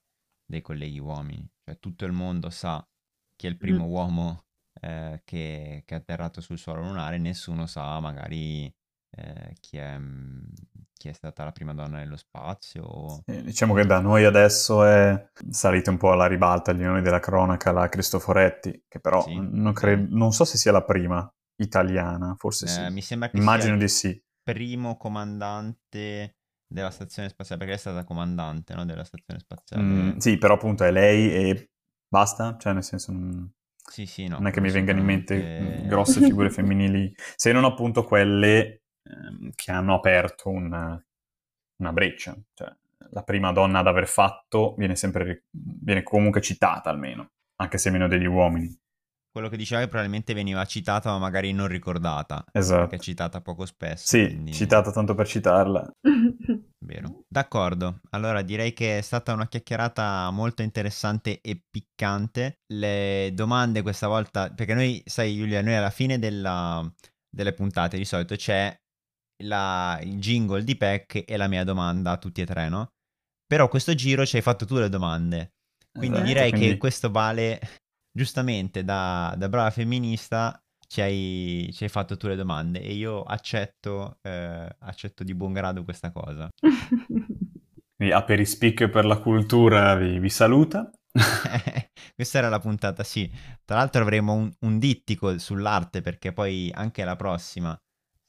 dei 0.47 0.61
colleghi 0.61 1.01
uomini. 1.01 1.45
Cioè 1.64 1.81
tutto 1.81 2.05
il 2.05 2.12
mondo 2.12 2.51
sa 2.51 2.87
chi 3.35 3.49
è 3.49 3.51
il 3.51 3.57
primo 3.57 3.85
mm. 3.85 3.90
uomo 3.90 4.45
eh, 4.81 5.23
che, 5.25 5.83
che, 5.85 5.95
è 5.97 5.99
atterrato 5.99 6.40
sul 6.40 6.57
suolo 6.57 6.83
lunare, 6.83 7.19
nessuno 7.19 7.66
sa 7.66 7.99
magari 7.99 8.73
eh, 9.11 9.55
chi, 9.61 9.77
è, 9.77 9.99
mm, 9.99 10.42
chi, 10.96 11.09
è, 11.09 11.12
stata 11.12 11.44
la 11.44 11.53
prima 11.53 11.75
donna 11.75 11.99
nello 11.99 12.16
spazio. 12.16 13.23
Sì, 13.25 13.42
diciamo 13.42 13.75
che 13.75 13.85
da 13.85 14.01
noi 14.01 14.25
adesso 14.25 14.85
è 14.85 15.31
salita 15.51 15.90
un 15.90 15.96
po' 15.96 16.12
alla 16.12 16.27
ribalta 16.27 16.73
gli 16.73 16.83
nomi 16.83 17.03
della 17.03 17.20
cronaca 17.20 17.73
la 17.73 17.88
Cristoforetti, 17.88 18.85
che 18.88 19.01
però 19.01 19.23
sì. 19.23 19.38
non, 19.40 19.73
cre- 19.73 20.07
non, 20.09 20.33
so 20.33 20.44
se 20.44 20.57
sia 20.57 20.73
la 20.73 20.85
prima 20.85 21.29
italiana, 21.57 22.35
forse 22.38 22.66
eh, 22.66 22.68
sì. 22.68 22.92
Mi 22.92 23.03
sembra 23.03 23.31
che 23.31 23.37
Immagino 23.37 23.77
di 23.77 23.88
sì. 23.88 24.23
Primo 24.42 24.96
comandante 24.96 26.37
della 26.66 26.90
stazione 26.90 27.29
spaziale, 27.29 27.61
perché 27.61 27.77
è 27.77 27.81
stata 27.81 28.05
comandante 28.05 28.75
no, 28.75 28.85
della 28.85 29.05
stazione 29.05 29.40
spaziale. 29.40 29.83
Mm, 29.83 30.16
sì, 30.18 30.38
però 30.38 30.55
appunto 30.55 30.85
è 30.85 30.90
lei 30.90 31.33
e 31.33 31.70
basta, 32.09 32.57
cioè 32.59 32.73
nel 32.73 32.85
senso 32.85 33.12
non, 33.12 33.53
sì, 33.90 34.07
sì, 34.07 34.29
no, 34.29 34.38
non 34.38 34.46
è 34.46 34.53
che 34.53 34.61
mi 34.61 34.70
vengano 34.70 35.01
in 35.01 35.05
mente 35.05 35.83
grosse 35.87 36.20
figure 36.20 36.51
femminili, 36.51 37.12
se 37.35 37.51
non 37.51 37.64
appunto 37.64 38.05
quelle 38.05 38.80
ehm, 39.02 39.50
che 39.54 39.70
hanno 39.70 39.94
aperto 39.94 40.48
una, 40.48 41.02
una 41.76 41.92
breccia. 41.92 42.36
Cioè, 42.54 42.74
la 43.10 43.22
prima 43.22 43.52
donna 43.52 43.80
ad 43.80 43.86
aver 43.86 44.06
fatto 44.06 44.74
viene 44.76 44.96
sempre, 44.96 45.44
viene 45.50 46.02
comunque 46.02 46.40
citata 46.40 46.90
almeno, 46.90 47.30
anche 47.56 47.78
se 47.78 47.90
meno 47.90 48.08
degli 48.08 48.26
uomini 48.26 48.80
quello 49.30 49.48
che 49.48 49.56
dicevi 49.56 49.86
probabilmente 49.86 50.34
veniva 50.34 50.64
citata 50.64 51.10
ma 51.10 51.18
magari 51.18 51.52
non 51.52 51.68
ricordata. 51.68 52.44
Esatto. 52.52 52.80
Perché 52.80 52.96
è 52.96 52.98
citata 52.98 53.40
poco 53.40 53.64
spesso. 53.64 54.06
Sì, 54.06 54.26
quindi... 54.26 54.52
citata 54.52 54.90
tanto 54.90 55.14
per 55.14 55.26
citarla. 55.26 55.88
Vero. 56.84 57.22
D'accordo. 57.28 58.00
Allora 58.10 58.42
direi 58.42 58.72
che 58.72 58.98
è 58.98 59.00
stata 59.00 59.32
una 59.32 59.46
chiacchierata 59.46 60.30
molto 60.30 60.62
interessante 60.62 61.40
e 61.40 61.62
piccante. 61.70 62.60
Le 62.66 63.30
domande 63.32 63.82
questa 63.82 64.08
volta, 64.08 64.50
perché 64.52 64.74
noi, 64.74 65.00
sai 65.04 65.36
Giulia, 65.36 65.62
noi 65.62 65.74
alla 65.74 65.90
fine 65.90 66.18
della, 66.18 66.84
delle 67.28 67.52
puntate 67.52 67.96
di 67.96 68.04
solito 68.04 68.34
c'è 68.34 68.76
la, 69.42 69.98
il 70.03 70.18
jingle 70.18 70.64
di 70.64 70.76
Peck 70.76 71.24
e 71.26 71.37
la 71.37 71.48
mia 71.48 71.64
domanda 71.64 72.12
a 72.12 72.16
tutti 72.16 72.40
e 72.40 72.46
tre, 72.46 72.68
no? 72.68 72.92
Però 73.46 73.68
questo 73.68 73.94
giro 73.94 74.24
ci 74.24 74.37
hai 74.37 74.42
fatto 74.42 74.64
tu 74.64 74.76
le 74.76 74.88
domande. 74.88 75.55
Quindi 75.92 76.16
esatto, 76.16 76.33
direi 76.33 76.50
quindi... 76.50 76.68
che 76.68 76.76
questo 76.76 77.11
vale 77.11 77.61
giustamente 78.12 78.85
da, 78.85 79.35
da 79.37 79.48
brava 79.48 79.70
femminista 79.70 80.62
ci 80.86 81.01
hai, 81.01 81.70
ci 81.72 81.84
hai, 81.84 81.88
fatto 81.88 82.16
tu 82.16 82.26
le 82.26 82.36
domande 82.36 82.80
e 82.80 82.93
io 82.95 83.22
accetto, 83.22 84.18
eh, 84.22 84.68
accetto 84.78 85.22
di 85.22 85.34
buon 85.34 85.53
grado 85.53 85.84
questa 85.84 86.11
cosa. 86.11 86.49
Quindi 88.01 88.14
Aperispic 88.14 88.88
per 88.88 89.05
la 89.05 89.18
cultura 89.18 89.95
vi, 89.95 90.18
vi 90.18 90.30
saluta. 90.30 90.91
Questa 92.14 92.38
era 92.38 92.49
la 92.49 92.59
puntata, 92.59 93.05
sì. 93.05 93.30
Tra 93.64 93.76
l'altro 93.76 94.01
avremo 94.03 94.32
un, 94.32 94.51
un, 94.61 94.78
dittico 94.78 95.38
sull'arte 95.38 96.01
perché 96.01 96.32
poi 96.32 96.70
anche 96.72 97.05
la 97.05 97.14
prossima, 97.14 97.78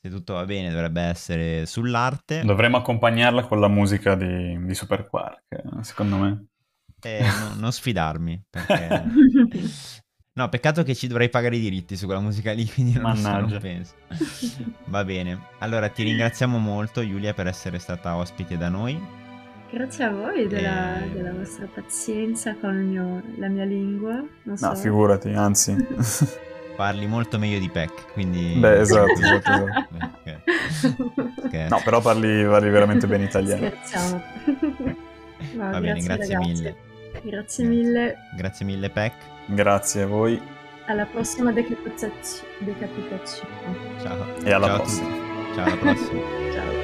se 0.01 0.09
tutto 0.09 0.33
va 0.33 0.45
bene, 0.45 0.71
dovrebbe 0.71 1.01
essere 1.01 1.67
sull'arte. 1.67 2.41
Dovremmo 2.43 2.77
accompagnarla 2.77 3.45
con 3.45 3.59
la 3.59 3.67
musica 3.67 4.15
di, 4.15 4.65
di 4.65 4.73
Super 4.73 5.07
Quark, 5.07 5.81
secondo 5.81 6.17
me. 6.17 6.45
Eh, 7.03 7.21
no, 7.21 7.59
non 7.59 7.71
sfidarmi, 7.71 8.43
perché... 8.49 9.03
No, 10.33 10.47
peccato 10.47 10.83
che 10.83 10.95
ci 10.95 11.07
dovrei 11.07 11.29
pagare 11.29 11.57
i 11.57 11.59
diritti 11.59 11.97
su 11.97 12.05
quella 12.05 12.21
musica 12.21 12.53
lì, 12.53 12.65
quindi 12.65 12.97
non, 12.97 13.17
so, 13.17 13.29
non 13.29 13.57
penso. 13.59 13.95
Va 14.85 15.03
bene. 15.03 15.37
Allora, 15.59 15.89
ti 15.89 16.03
ringraziamo 16.03 16.57
molto, 16.57 17.05
Giulia, 17.05 17.33
per 17.33 17.47
essere 17.47 17.79
stata 17.79 18.15
ospite 18.15 18.57
da 18.57 18.69
noi. 18.69 18.97
Grazie 19.69 20.05
a 20.05 20.09
voi 20.09 20.47
della, 20.47 21.03
e... 21.03 21.09
della 21.09 21.33
vostra 21.33 21.67
pazienza 21.67 22.55
con 22.55 22.77
mio, 22.77 23.21
la 23.39 23.49
mia 23.49 23.65
lingua. 23.65 24.23
Non 24.43 24.55
so. 24.55 24.67
No, 24.67 24.75
figurati, 24.75 25.29
anzi. 25.31 25.75
Parli 26.81 27.05
molto 27.05 27.37
meglio 27.37 27.59
di 27.59 27.69
Peck, 27.69 28.11
quindi... 28.13 28.55
Beh, 28.57 28.79
esatto, 28.79 29.11
esatto, 29.21 29.51
esatto. 29.51 29.87
Okay. 30.21 30.41
Okay. 31.45 31.69
No, 31.69 31.79
però 31.83 32.01
parli, 32.01 32.43
parli 32.43 32.69
veramente 32.71 33.05
bene 33.05 33.25
italiano. 33.25 33.67
Scherziamo. 33.67 34.23
No, 35.53 35.69
Va 35.71 35.79
bene, 35.79 35.99
grazie 36.01 36.33
ragazzi. 36.35 36.51
mille. 36.51 36.75
Grazie 37.23 37.65
mille. 37.65 38.17
Grazie 38.35 38.65
mille, 38.65 38.89
Peck. 38.89 39.15
Grazie 39.45 40.01
a 40.03 40.07
voi 40.07 40.41
Alla 40.87 41.05
prossima 41.05 41.51
decapitazio- 41.51 42.45
decapitazione. 42.59 43.49
Ciao. 44.01 44.25
e 44.43 44.51
alla 44.51 44.67
Ciao 44.67 44.75
prossima. 44.77 45.09
Ciao, 45.55 45.65
alla 45.65 45.75
prossima. 45.77 46.19
Ciao. 46.53 46.80